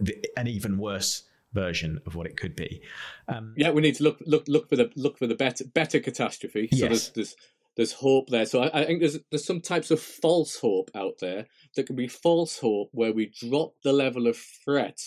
[0.00, 2.80] the an even worse version of what it could be
[3.28, 6.00] um, Yeah, we need to look look look for the look for the better better
[6.00, 6.68] catastrophe.
[6.72, 6.88] So Yes.
[6.88, 7.36] there's there's
[7.78, 8.44] there's hope there.
[8.44, 11.46] So I, I think there's there's some types of false hope out there.
[11.76, 15.00] that can be false hope where we drop the level of threat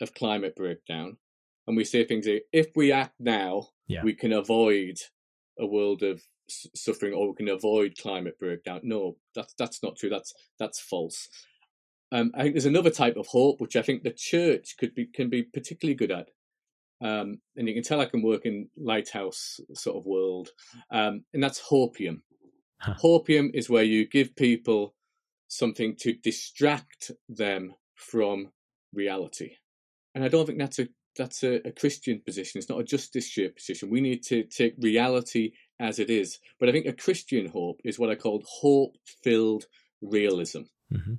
[0.00, 1.18] of climate breakdown,
[1.66, 4.02] and we say things like, if we act now, Yeah.
[4.02, 4.96] we can avoid
[5.58, 6.22] a world of
[6.74, 8.80] suffering or we can avoid climate breakdown.
[8.82, 10.08] No, that's that's not true.
[10.10, 11.28] That's that's false.
[12.10, 15.04] Um, I think there's another type of hope which I think the church could be
[15.06, 16.30] can be particularly good at.
[17.00, 20.48] Um, and you can tell I can work in lighthouse sort of world,
[20.90, 22.22] um, and that's hopium.
[22.80, 22.94] Huh.
[23.02, 24.94] Hopium is where you give people
[25.46, 28.48] something to distract them from
[28.92, 29.52] reality,
[30.14, 32.58] and I don't think that's a that's a, a Christian position.
[32.58, 33.90] It's not a justiciar position.
[33.90, 36.38] We need to take reality as it is.
[36.58, 39.66] But I think a Christian hope is what I called hope-filled
[40.00, 40.62] realism.
[40.92, 41.14] Mm-hmm.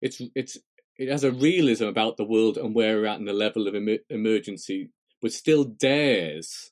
[0.00, 0.58] It's it's
[1.02, 3.74] it has a realism about the world and where we're at and the level of
[3.74, 6.70] em- emergency, but still dares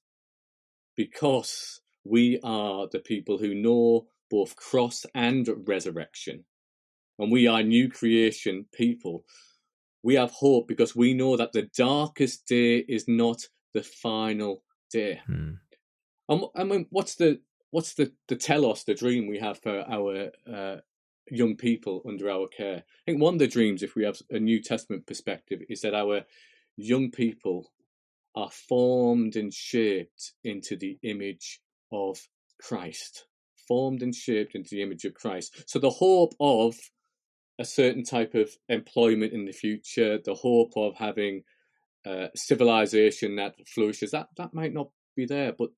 [0.96, 6.44] because we are the people who know both cross and resurrection,
[7.18, 9.24] and we are new creation people.
[10.04, 13.42] We have hope because we know that the darkest day is not
[13.74, 14.62] the final
[14.92, 15.20] day.
[15.26, 15.54] Hmm.
[16.28, 17.40] And I mean, what's the
[17.72, 20.76] what's the the telos, the dream we have for our uh,
[21.30, 22.78] young people under our care?
[22.78, 25.94] I think one of the dreams, if we have a New Testament perspective, is that
[25.94, 26.22] our
[26.76, 27.70] young people
[28.34, 31.60] are formed and shaped into the image
[31.92, 32.18] of
[32.60, 33.26] Christ.
[33.66, 35.64] Formed and shaped into the image of Christ.
[35.66, 36.76] So the hope of
[37.58, 41.42] a certain type of employment in the future, the hope of having
[42.06, 45.70] uh, civilization that flourishes, that, that might not be there, but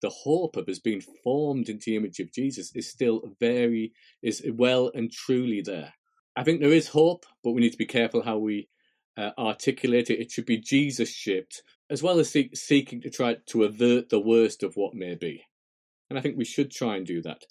[0.00, 4.42] the hope of us being formed into the image of Jesus is still very, is
[4.54, 5.94] well and truly there.
[6.36, 8.68] I think there is hope, but we need to be careful how we
[9.16, 10.20] uh, articulate it.
[10.20, 14.20] It should be Jesus shaped, as well as seek, seeking to try to avert the
[14.20, 15.42] worst of what may be.
[16.08, 17.42] And I think we should try and do that.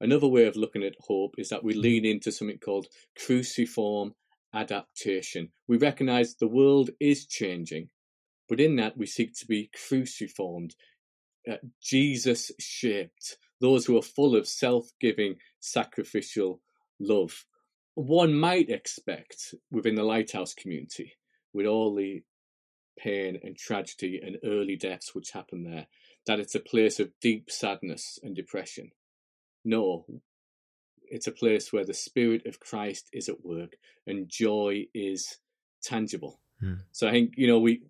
[0.00, 2.86] Another way of looking at hope is that we lean into something called
[3.18, 4.14] cruciform
[4.54, 5.50] adaptation.
[5.66, 7.88] We recognize the world is changing,
[8.48, 10.74] but in that we seek to be cruciformed,
[11.82, 16.60] Jesus shaped, those who are full of self giving, sacrificial
[16.98, 17.44] love.
[17.94, 21.14] One might expect within the lighthouse community,
[21.52, 22.22] with all the
[22.98, 25.86] pain and tragedy and early deaths which happen there,
[26.26, 28.90] that it's a place of deep sadness and depression.
[29.64, 30.06] No,
[31.08, 35.38] it's a place where the Spirit of Christ is at work and joy is
[35.82, 36.40] tangible.
[36.60, 36.74] Hmm.
[36.92, 37.82] So I think you know we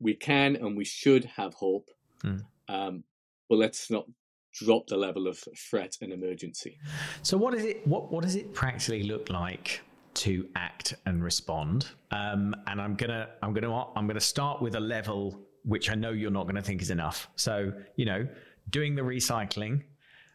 [0.00, 1.88] we can and we should have hope,
[2.22, 2.36] hmm.
[2.68, 3.04] um,
[3.48, 4.06] but let's not
[4.54, 6.78] drop the level of threat and emergency.
[7.22, 7.86] So what is it?
[7.86, 9.80] What what does it practically look like
[10.14, 11.86] to act and respond?
[12.10, 16.10] Um, and I'm gonna I'm gonna I'm gonna start with a level which I know
[16.10, 17.28] you're not going to think is enough.
[17.36, 18.26] So you know,
[18.70, 19.82] doing the recycling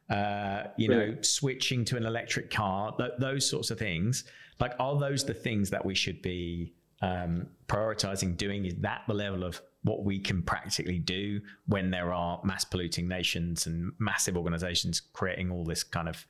[0.09, 4.23] uh, you know, switching to an electric car, th- those sorts of things.
[4.59, 8.65] Like, are those the things that we should be um, prioritizing doing?
[8.65, 13.07] Is that the level of what we can practically do when there are mass polluting
[13.07, 16.25] nations and massive organizations creating all this kind of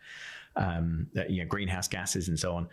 [0.55, 2.69] um, you know greenhouse gases and so on?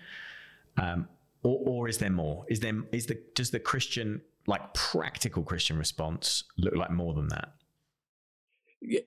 [0.77, 1.09] Um,
[1.43, 2.45] or, or is there more?
[2.49, 7.29] Is there is the does the Christian like practical Christian response look like more than
[7.29, 7.53] that?
[8.81, 9.01] Yeah,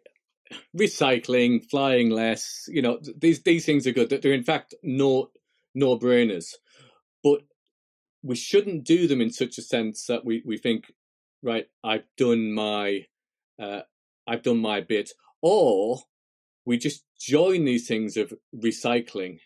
[0.75, 4.09] recycling, flying less, you know, these these things are good.
[4.09, 5.31] They're in fact no
[5.73, 6.55] no brainers,
[7.23, 7.41] but
[8.23, 10.91] we shouldn't do them in such a sense that we we think,
[11.41, 13.05] right, I've done my
[13.59, 13.81] uh,
[14.27, 16.01] I've done my bit, or
[16.65, 19.39] we just join these things of recycling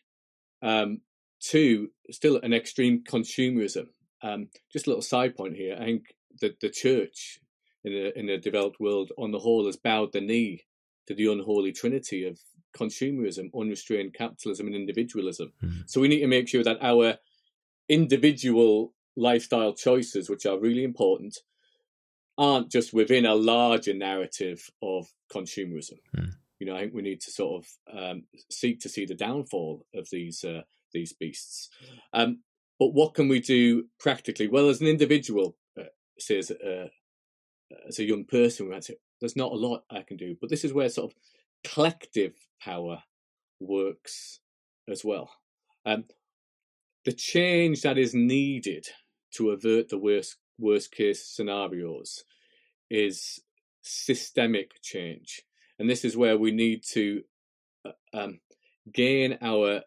[0.61, 1.01] um,
[1.49, 3.87] to still an extreme consumerism.
[4.23, 5.75] Um, just a little side point here.
[5.79, 7.39] I think that the church
[7.83, 10.63] in the in the developed world, on the whole, has bowed the knee
[11.07, 12.39] to the unholy trinity of
[12.77, 15.51] consumerism, unrestrained capitalism, and individualism.
[15.63, 15.83] Mm.
[15.87, 17.15] So we need to make sure that our
[17.89, 21.37] individual lifestyle choices, which are really important,
[22.37, 25.99] aren't just within a larger narrative of consumerism.
[26.15, 26.33] Mm.
[26.59, 29.85] You know, I think we need to sort of um, seek to see the downfall
[29.95, 30.61] of these uh,
[30.93, 31.69] these beasts.
[32.13, 32.41] Um,
[32.79, 34.47] but what can we do practically?
[34.47, 35.85] Well, as an individual, uh,
[36.19, 36.89] say as a,
[37.87, 40.35] as a young person, we might say, there's not a lot I can do.
[40.39, 41.17] But this is where sort of
[41.63, 43.03] collective power
[43.59, 44.39] works
[44.89, 45.31] as well.
[45.85, 46.05] Um,
[47.05, 48.87] the change that is needed
[49.35, 52.23] to avert the worst worst case scenarios
[52.91, 53.41] is
[53.81, 55.41] systemic change,
[55.79, 57.23] and this is where we need to
[57.85, 58.39] uh, um,
[58.93, 59.81] gain our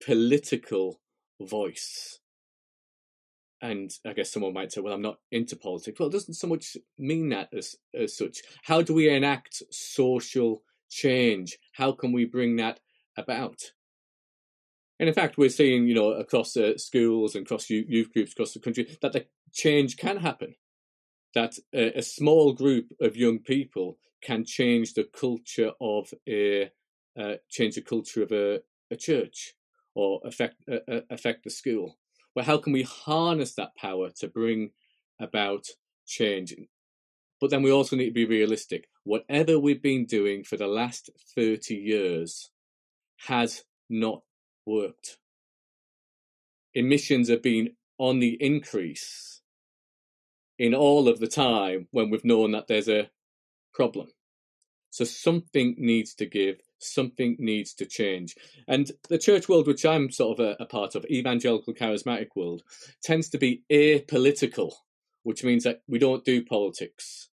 [0.00, 1.00] political
[1.40, 2.20] voice
[3.60, 5.98] and I guess someone might say, well, I'm not into politics.
[5.98, 8.38] Well, it doesn't so much mean that as, as such.
[8.62, 11.58] How do we enact social change?
[11.72, 12.80] How can we bring that
[13.16, 13.72] about?
[15.00, 18.52] And in fact, we're seeing, you know, across uh, schools and across youth groups across
[18.52, 20.54] the country that the change can happen.
[21.38, 26.70] That a, a small group of young people can change the culture of a
[27.16, 28.60] uh, change the culture of a,
[28.90, 29.54] a church
[29.94, 31.96] or affect uh, affect the school.
[32.34, 34.70] But how can we harness that power to bring
[35.20, 35.66] about
[36.06, 36.56] change?
[37.40, 38.88] But then we also need to be realistic.
[39.04, 42.50] Whatever we've been doing for the last 30 years
[43.28, 44.22] has not
[44.66, 45.18] worked.
[46.74, 49.37] Emissions have been on the increase
[50.58, 53.10] in all of the time when we've known that there's a
[53.72, 54.08] problem.
[54.90, 58.34] So something needs to give, something needs to change.
[58.66, 62.62] And the church world, which I'm sort of a, a part of, evangelical charismatic world,
[63.02, 64.72] tends to be apolitical,
[65.22, 67.28] which means that we don't do politics.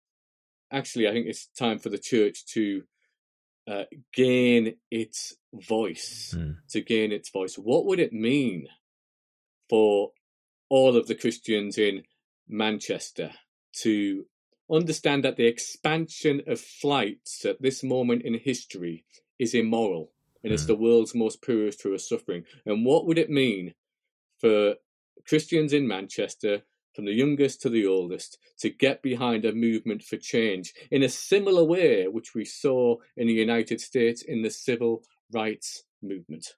[0.72, 2.84] Actually, I think it's time for the church to
[3.70, 6.56] uh, gain its voice, mm.
[6.70, 7.56] to gain its voice.
[7.56, 8.68] What would it mean
[9.70, 10.12] for
[10.70, 12.04] all of the Christians in
[12.52, 13.32] Manchester
[13.78, 14.26] to
[14.70, 19.06] understand that the expansion of flights at this moment in history
[19.40, 20.12] is immoral
[20.44, 20.68] and it's hmm.
[20.68, 22.44] the world's most poorest who are suffering.
[22.66, 23.74] And what would it mean
[24.40, 24.76] for
[25.28, 26.64] Christians in Manchester,
[26.96, 31.10] from the youngest to the oldest, to get behind a movement for change in a
[31.10, 36.56] similar way which we saw in the United States in the civil rights movement,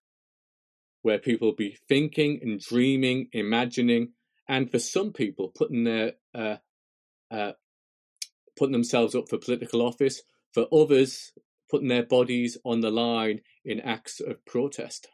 [1.02, 4.14] where people be thinking and dreaming, imagining,
[4.48, 6.58] and for some people putting their uh,
[7.32, 7.54] uh,
[8.58, 10.22] putting themselves up for political office,
[10.52, 11.32] for others
[11.70, 15.08] putting their bodies on the line in acts of protest.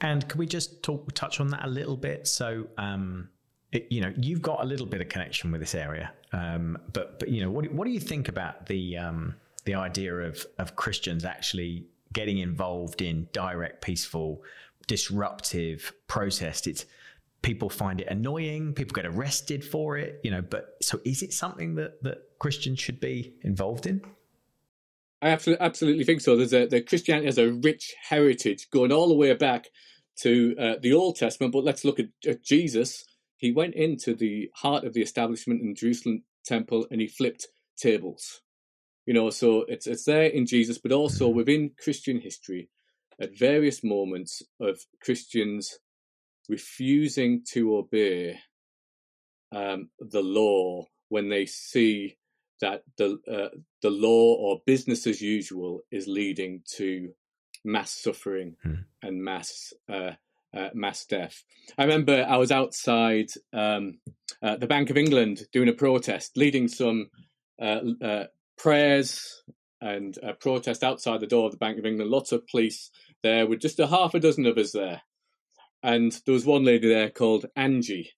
[0.00, 2.26] And can we just talk touch on that a little bit?
[2.26, 3.28] So, um,
[3.72, 7.20] it, you know, you've got a little bit of connection with this area, um, but
[7.20, 9.34] but you know, what what do you think about the um,
[9.64, 14.42] the idea of of Christians actually getting involved in direct, peaceful,
[14.88, 16.66] disruptive protest?
[16.66, 16.84] It's
[17.42, 21.32] people find it annoying people get arrested for it you know but so is it
[21.32, 24.02] something that that christians should be involved in?
[25.22, 26.36] I absolutely, absolutely think so.
[26.36, 29.68] There's a the christianity has a rich heritage going all the way back
[30.22, 33.04] to uh, the old testament but let's look at, at jesus.
[33.36, 38.40] He went into the heart of the establishment in jerusalem temple and he flipped tables.
[39.06, 41.36] You know so it's it's there in jesus but also mm-hmm.
[41.36, 42.70] within christian history
[43.20, 45.78] at various moments of christians
[46.50, 48.38] refusing to obey
[49.52, 52.18] um, the law when they see
[52.60, 57.10] that the uh, the law or business as usual is leading to
[57.64, 58.74] mass suffering hmm.
[59.02, 60.12] and mass uh,
[60.54, 61.42] uh, mass death.
[61.78, 64.00] I remember I was outside um,
[64.42, 67.10] uh, the Bank of England doing a protest, leading some
[67.62, 68.24] uh, uh,
[68.58, 69.42] prayers
[69.80, 72.10] and a protest outside the door of the Bank of England.
[72.10, 72.90] Lots of police
[73.22, 75.00] there, with just a half a dozen of us there
[75.82, 78.12] and there was one lady there called Angie,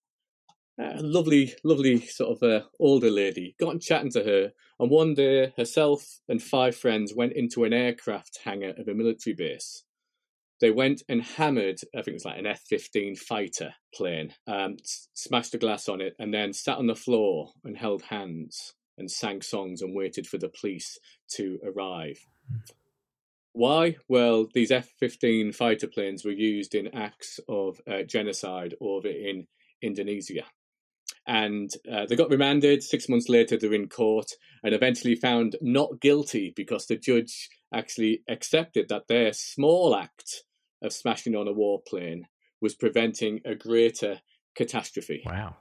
[0.79, 3.55] a lovely, lovely sort of uh, older lady.
[3.59, 8.41] Got chatting to her, and one day herself and five friends went into an aircraft
[8.45, 9.85] hangar of a military base.
[10.61, 14.77] They went and hammered, I think it was like an F 15 fighter plane, um,
[14.85, 19.11] smashed the glass on it, and then sat on the floor and held hands and
[19.11, 20.99] sang songs and waited for the police
[21.33, 22.19] to arrive.
[23.53, 23.97] Why?
[24.09, 29.47] Well, these F 15 fighter planes were used in acts of uh, genocide over in
[29.83, 30.45] Indonesia.
[31.27, 32.83] And uh, they got remanded.
[32.83, 34.33] Six months later, they're in court
[34.65, 40.45] and eventually found not guilty because the judge actually accepted that their small act
[40.83, 42.23] of smashing on a warplane
[42.61, 44.21] was preventing a greater
[44.57, 45.23] catastrophe.
[45.25, 45.57] Wow.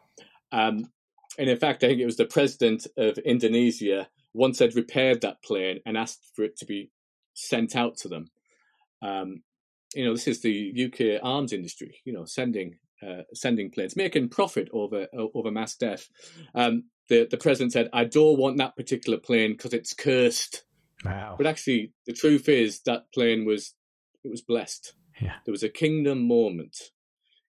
[0.52, 0.92] Um,
[1.38, 5.44] and in fact, I think it was the president of Indonesia once had repaired that
[5.44, 6.90] plane and asked for it to be
[7.34, 8.28] sent out to them.
[9.02, 9.44] Um,
[9.96, 12.02] you know, this is the UK arms industry.
[12.06, 16.08] You know, sending uh, sending planes, making profit over over mass death.
[16.56, 20.64] Um, the the president said, "I don't want that particular plane because it's cursed."
[21.04, 21.36] Wow.
[21.38, 23.74] But actually, the truth is that plane was
[24.24, 24.94] it was blessed.
[25.20, 25.36] Yeah.
[25.46, 26.78] There was a kingdom moment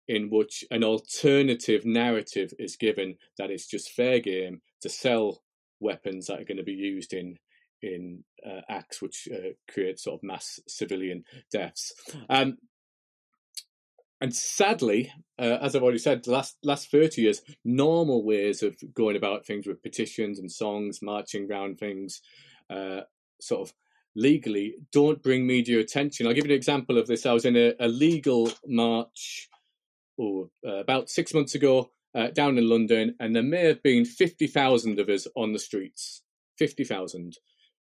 [0.07, 5.41] in which an alternative narrative is given that it's just fair game to sell
[5.79, 7.37] weapons that are going to be used in
[7.81, 11.93] in uh, acts which uh, create sort of mass civilian deaths.
[12.29, 12.57] Um,
[14.19, 18.75] and sadly, uh, as I've already said, the last last thirty years, normal ways of
[18.93, 22.21] going about things with petitions and songs, marching around things,
[22.69, 23.01] uh,
[23.39, 23.73] sort of
[24.15, 26.27] legally, don't bring media attention.
[26.27, 27.25] I'll give you an example of this.
[27.25, 29.49] I was in a, a legal march,
[30.19, 34.45] oh, about six months ago, uh, down in London, and there may have been fifty
[34.45, 36.21] thousand of us on the streets.
[36.57, 37.37] Fifty thousand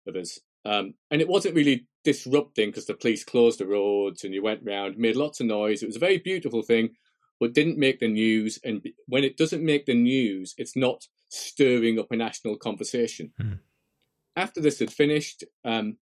[0.07, 0.39] of us.
[0.65, 4.65] Um, and it wasn't really disrupting because the police closed the roads and you went
[4.65, 5.83] round, made lots of noise.
[5.83, 6.91] It was a very beautiful thing,
[7.39, 8.59] but didn't make the news.
[8.65, 13.33] And when it doesn't make the news, it's not stirring up a national conversation.
[13.41, 13.61] Mm.
[14.37, 15.97] after this had finished, um,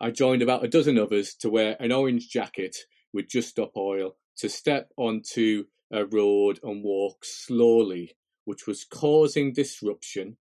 [0.00, 2.76] I joined about a dozen others to wear an orange jacket
[3.12, 9.52] with Just Stop Oil to step onto a road and walk slowly, which was causing
[9.52, 10.36] disruption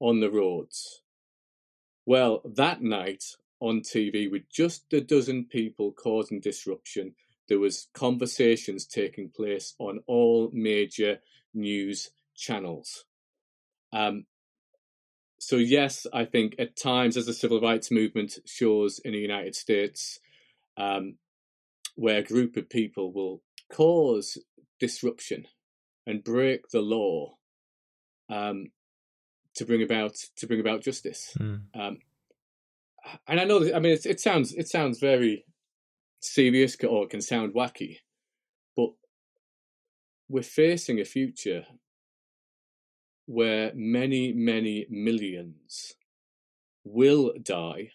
[0.00, 1.02] on the roads.
[2.06, 3.24] Well, that night
[3.60, 7.14] on TV, with just a dozen people causing disruption,
[7.48, 11.18] there was conversations taking place on all major
[11.52, 13.04] news channels.
[13.92, 14.26] Um,
[15.38, 19.56] so yes, I think at times as the civil rights movement shows in the United
[19.56, 20.20] States,
[20.76, 21.16] um,
[21.96, 23.42] where a group of people will
[23.72, 24.38] cause
[24.78, 25.46] disruption
[26.06, 27.34] and break the law
[28.28, 28.66] um,
[29.56, 31.36] to bring about to bring about justice.
[31.38, 31.62] Mm.
[31.74, 31.98] Um,
[33.26, 35.44] and I know, that, I mean, it, it sounds it sounds very
[36.20, 37.98] serious or it can sound wacky,
[38.76, 38.90] but
[40.28, 41.64] we're facing a future
[43.26, 45.94] where many, many millions
[46.84, 47.90] will die.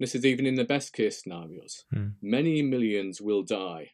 [0.00, 1.84] This is even in the best case scenarios.
[1.92, 2.08] Hmm.
[2.20, 3.92] Many millions will die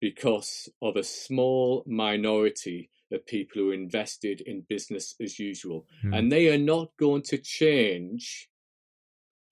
[0.00, 5.86] because of a small minority of people who are invested in business as usual.
[6.02, 6.14] Hmm.
[6.14, 8.48] And they are not going to change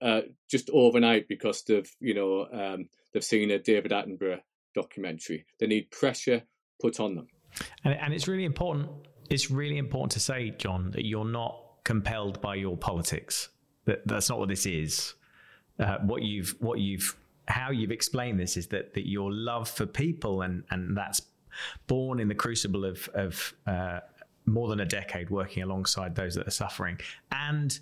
[0.01, 4.41] uh, just overnight because they've, you know, um, they've seen a David Attenborough
[4.73, 5.45] documentary.
[5.59, 6.43] They need pressure
[6.81, 7.27] put on them.
[7.83, 8.89] And, and it's really important
[9.31, 11.55] it's really important to say, Jon, that you're not
[11.85, 13.49] compelled by your politics.
[13.85, 15.13] That that's not what this is.
[15.79, 17.15] Uh, what you've what you've
[17.47, 21.21] how you've explained this is that that your love for people and and that's
[21.87, 23.99] born in the crucible of of uh,
[24.45, 26.97] more than a decade working alongside those that are suffering
[27.31, 27.79] and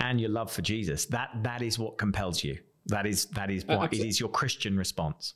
[0.00, 3.64] and your love for Jesus that that is what compels you that is that is
[3.64, 5.34] what it is your Christian response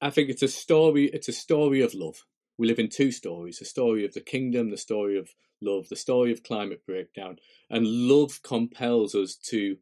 [0.00, 2.24] I think it's a story it's a story of love
[2.60, 5.30] we live in two stories the story of the kingdom, the story of
[5.62, 7.38] love, the story of climate breakdown.
[7.70, 9.78] And love compels us to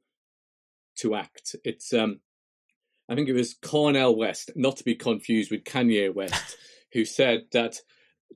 [0.99, 1.57] to act.
[1.65, 2.21] It's um
[3.09, 6.57] I think it was Cornel West, not to be confused with Kanye West,
[6.93, 7.77] who said that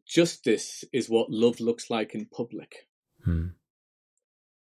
[0.06, 2.88] justice is what love looks like in public.
[3.24, 3.48] Hmm.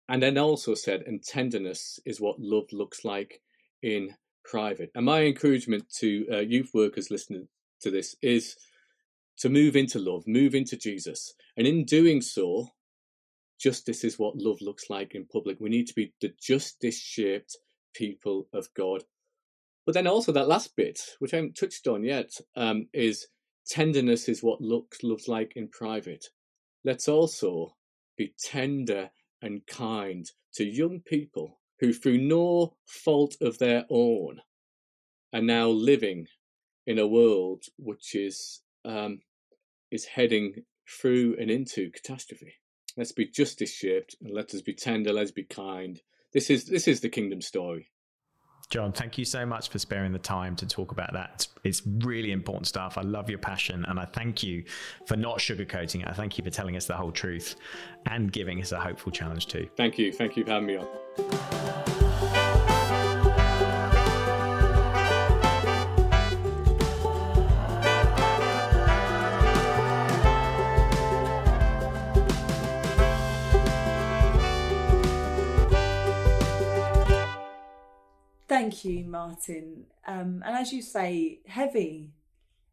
[0.09, 3.41] And then also said, and tenderness is what love looks like
[3.83, 4.15] in
[4.45, 4.91] private.
[4.95, 7.49] And my encouragement to uh, youth workers listening
[7.81, 8.57] to this is
[9.39, 11.35] to move into love, move into Jesus.
[11.57, 12.69] And in doing so,
[13.59, 15.59] justice is what love looks like in public.
[15.61, 17.57] We need to be the justice shaped
[17.95, 19.03] people of God.
[19.85, 23.27] But then also that last bit, which I haven't touched on yet, um, is
[23.67, 26.27] tenderness is what looks loves like in private.
[26.85, 27.77] Let's also
[28.17, 29.11] be tender
[29.43, 34.41] and kind to young people who, through no fault of their own,
[35.33, 36.27] are now living
[36.87, 39.21] in a world which is um,
[39.91, 42.55] is heading through and into catastrophe.
[42.97, 46.01] Let's be justice shaped and let us be tender, let's be kind.
[46.33, 47.91] This is this is the kingdom story.
[48.71, 51.47] Jon, thank you so much for sparing the time to talk about that.
[51.63, 52.99] It's really important stuff.
[52.99, 54.65] I love your passion and I thank you
[55.07, 56.09] for not sugarcoating it.
[56.09, 57.55] I thank you for telling us the whole truth
[58.07, 59.69] and giving us a hopeful challenge too.
[59.77, 60.13] Thank you.
[60.13, 62.06] Thank you for having me on.
[78.57, 79.85] Thank you, Martin.
[80.07, 82.13] Um, and as you say, heavy,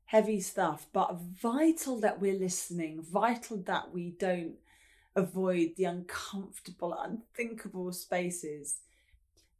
[0.05, 4.53] heavy stuff, but vital that we're listening, vital that we don't
[5.13, 8.77] avoid the uncomfortable, unthinkable spaces.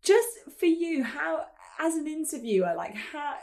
[0.02, 1.46] Just for you, how,
[1.78, 3.34] as an interviewer, like, how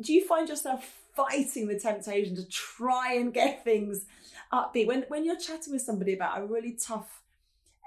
[0.00, 4.06] do you find yourself fighting the temptation to try and get things
[4.52, 7.22] upbeat when when you're chatting with somebody about a really tough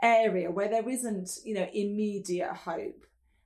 [0.01, 3.05] area where there isn't, you know, immediate hope?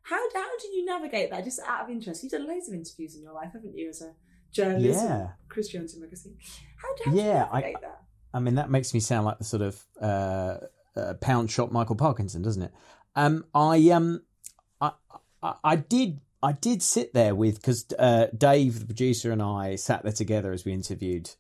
[0.10, 1.44] How how do you navigate that?
[1.44, 4.02] Just out of interest, you've done loads of interviews in your life, haven't you, as
[4.02, 4.14] a
[4.54, 5.04] journalist?
[5.04, 6.38] Yeah, Christianity magazine.
[6.78, 8.04] How, how yeah, I, that?
[8.34, 10.58] I mean, that makes me sound like the sort of uh,
[10.96, 12.72] uh, pound shop Michael Parkinson, doesn't it?
[13.16, 14.22] Um, I um,
[14.80, 14.92] I,
[15.44, 19.76] I, I did I did sit there with because uh, Dave, the producer, and I
[19.76, 21.32] sat there together as we interviewed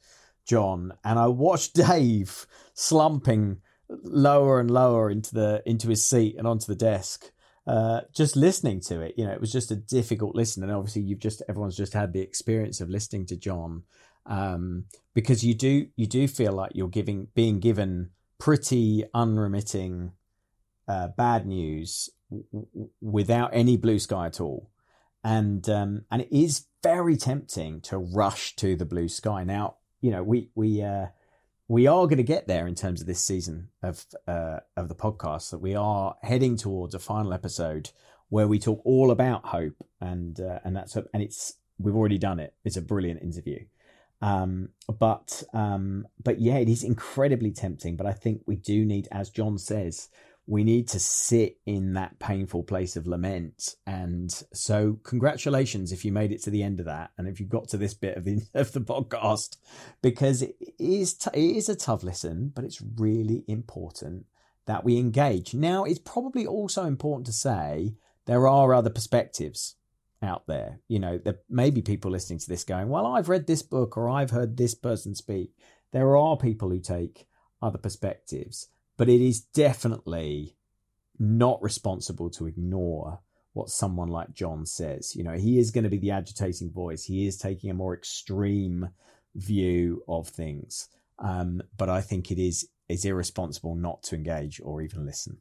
[0.46, 6.46] Jon, and I watched Dave slumping lower and lower into the into his seat and
[6.46, 7.32] onto the desk
[7.68, 10.64] uh, just listening to it, you know, it was just a difficult listen.
[10.64, 13.84] And obviously, you've just everyone's just had the experience of listening to Jon
[14.26, 20.14] um, because you do you do feel like you're giving being given pretty unremitting
[20.88, 24.70] uh, bad news w- without any blue sky at all,
[25.24, 29.44] and um, and it is very tempting to rush to the blue sky.
[29.44, 31.08] Now, you know, we we uh,
[31.68, 34.96] we are going to get there in terms of this season of uh, of the
[34.96, 35.52] podcast.
[35.52, 37.92] That we are heading towards a final episode
[38.30, 42.40] where we talk all about hope, and uh, and that's and it's we've already done
[42.40, 42.54] it.
[42.64, 43.66] It's a brilliant interview.
[44.22, 47.98] Um, but um, but yeah, it is incredibly tempting.
[47.98, 50.10] But I think we do need, as Jon says,
[50.48, 53.76] we need to sit in that painful place of lament.
[53.86, 57.46] And so, congratulations if you made it to the end of that, and if you
[57.46, 59.58] got to this bit of the of the podcast,
[60.02, 64.26] because it is t- it is a tough listen, but it's really important
[64.66, 65.54] that we engage.
[65.54, 67.96] Now, it's probably also important to say
[68.26, 69.76] there are other perspectives
[70.22, 70.80] out there.
[70.88, 73.98] You know, there may be people listening to this going, "Well, I've read this book
[73.98, 75.52] or I've heard this person speak."
[75.92, 77.28] There are people who take
[77.62, 80.56] other perspectives but it is definitely
[81.20, 83.20] not responsible to ignore
[83.54, 85.16] what someone like Jon says.
[85.16, 87.04] You know, he is going to be the agitating voice.
[87.04, 88.90] He is taking a more extreme
[89.36, 90.90] view of things.
[91.20, 95.38] Um, but I think it is is irresponsible not to engage or even listen.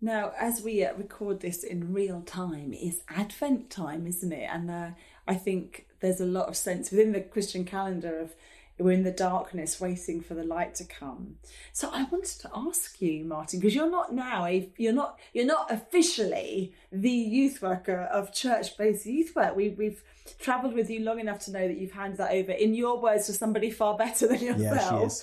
[0.00, 4.48] Now, as we uh, record this in real time, it's Advent time, isn't it?
[4.50, 4.90] And uh,
[5.28, 8.34] I think there's a lot of sense within the Christian calendar of
[8.78, 11.36] we're in the darkness waiting for the light to come.
[11.72, 15.46] So i wanted to ask you martin because you're not now a, you're not you're
[15.46, 19.54] not officially the youth worker of church-based youth work.
[19.56, 20.02] We, we've
[20.38, 23.26] traveled with you long enough to know that you've handed that over in your words
[23.26, 25.22] to somebody far better than yourself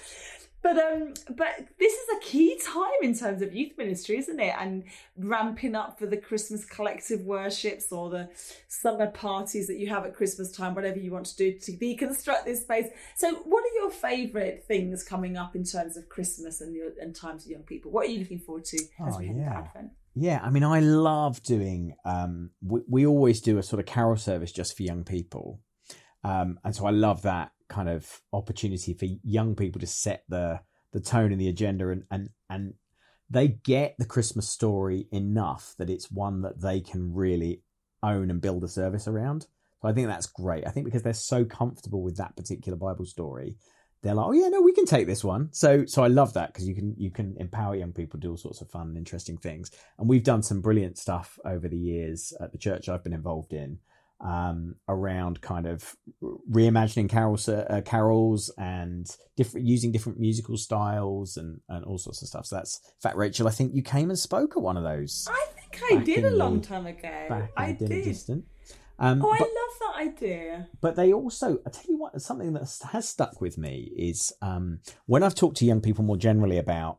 [0.61, 4.53] but um, but this is a key time in terms of youth ministry, isn't it?
[4.59, 4.83] And
[5.17, 8.29] ramping up for the Christmas collective worships or the
[8.67, 12.43] summer parties that you have at Christmas time, whatever you want to do to deconstruct
[12.43, 12.87] this space.
[13.15, 17.15] So, what are your favourite things coming up in terms of Christmas and your and
[17.15, 17.91] times of young people?
[17.91, 19.43] What are you looking forward to as oh, we head yeah.
[19.43, 19.91] into Advent?
[20.15, 21.95] Yeah, I mean, I love doing.
[22.03, 25.61] Um, we, we always do a sort of carol service just for young people,
[26.25, 30.59] um, and so I love that kind of opportunity for young people to set the
[30.91, 32.73] the tone and the agenda and and and
[33.29, 37.61] they get the Christmas story enough that it's one that they can really
[38.01, 39.45] own and build a service around.
[39.81, 40.65] So I think that's great.
[40.65, 43.55] I think because they're so comfortable with that particular Bible story,
[44.01, 45.49] they're like, oh yeah, no, we can take this one.
[45.51, 48.31] So so I love that because you can you can empower young people to do
[48.31, 49.71] all sorts of fun and interesting things.
[49.97, 53.53] And we've done some brilliant stuff over the years at the church I've been involved
[53.53, 53.79] in
[54.21, 55.95] um, around kind of
[56.51, 59.07] reimagining carols, uh, carols and
[59.37, 62.45] different using different musical styles and, and all sorts of stuff.
[62.45, 63.47] So that's in fact, Rachel.
[63.47, 65.27] I think you came and spoke at one of those.
[65.29, 67.47] I think I did a long time ago.
[67.55, 68.43] I did.
[69.01, 69.47] Um, oh, I love
[69.79, 70.67] that idea.
[70.81, 74.79] But they also, I tell you what, something that has stuck with me is um,
[75.05, 76.97] when I've talked to young people more generally about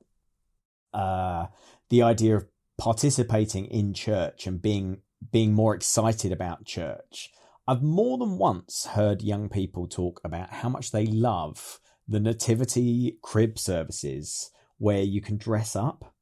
[0.95, 1.47] uh,
[1.91, 2.47] the idea of
[2.79, 5.03] participating in church and being
[5.33, 7.31] being more excited about church.
[7.67, 13.19] I've more than once heard young people talk about how much they love the nativity
[13.23, 16.13] crib services where you can dress up.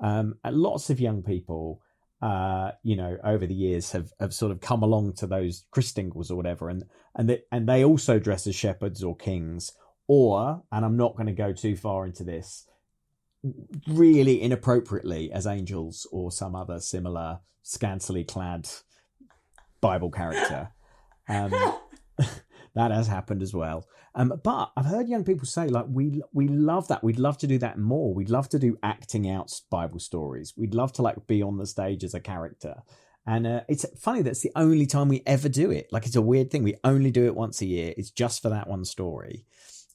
[0.00, 1.80] Um, and lots of young people,
[2.20, 6.30] uh, you know, over the years have, have sort of come along to those Christingles
[6.30, 6.84] or whatever, and
[7.16, 9.72] and they, and they also dress as shepherds or kings,
[10.06, 12.66] or and I'm not going to go too far into this,
[13.88, 18.68] really inappropriately as angels or some other similar scantily clad
[19.80, 20.70] Bible character.
[21.28, 21.50] Um,
[22.74, 23.86] that has happened as well.
[24.14, 27.02] Um, but I've heard young people say like we we love that.
[27.02, 28.12] We'd love to do that more.
[28.12, 30.52] We'd love to do acting out Bible stories.
[30.56, 32.82] We'd love to like be on the stage as a character.
[33.26, 35.86] And uh, it's funny that's the only time we ever do it.
[35.92, 36.64] Like it's a weird thing.
[36.64, 37.94] We only do it once a year.
[37.96, 39.46] It's just for that one story.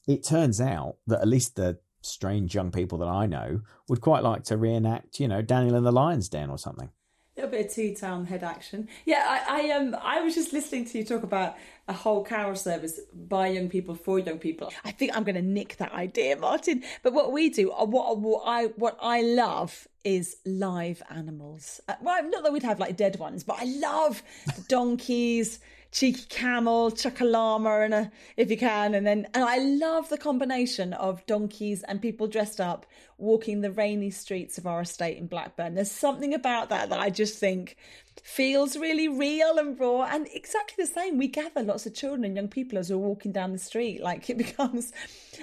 [0.07, 4.23] It turns out that at least the strange young people that I know would quite
[4.23, 6.89] like to reenact, you know, Daniel in the Lion's Den or something.
[7.37, 8.87] A little bit of two town head action.
[9.05, 11.55] Yeah, I, I um I was just listening to you talk about
[11.87, 14.73] a whole carol service by young people for young people.
[14.83, 16.83] I think I'm going to nick that idea, Martin.
[17.03, 21.79] But what we do, uh, what, what I what I love is live animals.
[21.87, 25.59] Uh, well, not that we'd have like dead ones, but I love the donkeys
[25.91, 30.09] cheeky camel, chuck a llama and a if you can, and then and I love
[30.09, 32.85] the combination of donkeys and people dressed up
[33.17, 35.75] walking the rainy streets of our estate in Blackburn.
[35.75, 37.77] There's something about that that I just think
[38.23, 42.35] feels really real and raw and exactly the same we gather lots of children and
[42.35, 44.91] young people as we're walking down the street like it becomes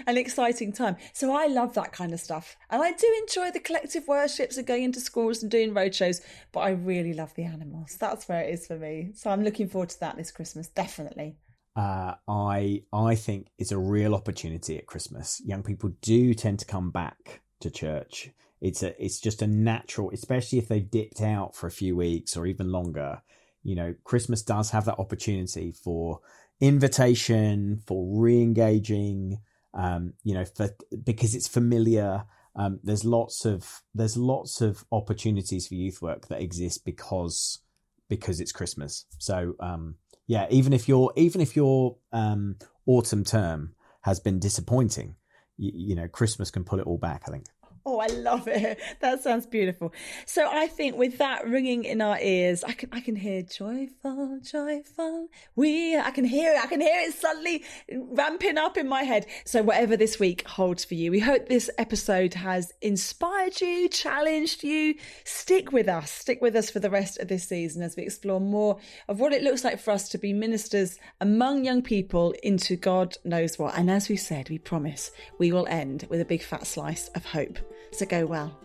[0.06, 0.96] an exciting time.
[1.12, 4.66] So i love that kind of stuff and i do enjoy the collective worships and
[4.66, 6.20] going into schools and doing roadshows
[6.52, 7.96] but i really love the animals.
[7.98, 9.12] That's where it is for me.
[9.14, 11.36] So i'm looking forward to that this christmas definitely.
[11.76, 15.42] Uh, I I think it's a real opportunity at Christmas.
[15.44, 18.30] Young people do tend to come back to church
[18.64, 22.36] it's a it's just a natural especially if they've dipped out for a few weeks
[22.36, 23.22] or even longer
[23.62, 26.20] you know christmas does have that opportunity for
[26.60, 29.38] invitation for re-engaging
[29.74, 30.70] um, you know, for
[31.02, 32.24] because it's familiar.
[32.56, 37.58] Um, there's lots of there's lots of opportunities for youth work that exist because
[38.08, 39.04] because it's Christmas.
[39.18, 39.96] So um,
[40.26, 42.56] yeah, even if your even if your um,
[42.86, 45.16] autumn term has been disappointing,
[45.56, 47.24] you, you know, Christmas can pull it all back.
[47.26, 47.46] I think.
[47.86, 48.80] Oh, I love it.
[49.00, 49.92] That sounds beautiful.
[50.24, 54.40] So I think with that ringing in our ears, I can I can hear joyful,
[54.42, 55.28] joyful.
[55.56, 56.64] We I can hear it.
[56.64, 59.26] I can hear it suddenly ramping up in my head.
[59.44, 64.64] So whatever this week holds for you, we hope this episode has inspired you, challenged
[64.64, 64.94] you.
[65.24, 66.10] Stick with us.
[66.10, 68.78] Stick with us for the rest of this season as we explore more
[69.08, 73.18] of what it looks like for us to be ministers among young people into God
[73.24, 73.76] knows what.
[73.76, 77.26] And as we said, we promise we will end with a big fat slice of
[77.26, 77.58] hope.
[77.92, 78.56] So go well.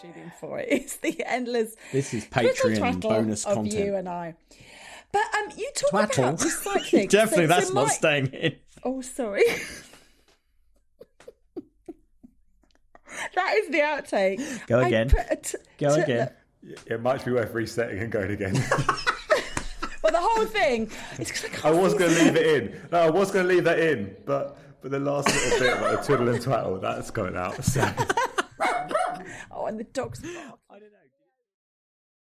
[0.00, 0.68] tuning for it.
[0.70, 1.74] It's the endless.
[1.92, 3.84] This is Patreon bonus of content.
[3.84, 4.34] you and I.
[5.12, 6.24] But um, you talk Twaddle.
[6.24, 7.08] about recycling.
[7.10, 8.56] Definitely, So- that's so not staying in.
[8.84, 9.44] Oh, sorry.
[13.34, 14.66] that is the outtake.
[14.66, 15.10] Go again.
[15.10, 16.30] put a t- Go t- again.
[16.86, 18.54] It might be worth resetting and going again.
[20.02, 20.90] Well, the whole thing.
[21.18, 22.80] It's 'cause I, can't I was going to leave it in.
[22.90, 26.00] No, I was going to leave that in, but but the last little bit about
[26.00, 27.62] the twiddle and twaddle, that's going out.
[27.62, 27.86] So.
[29.50, 30.58] Oh, and the dog's bark.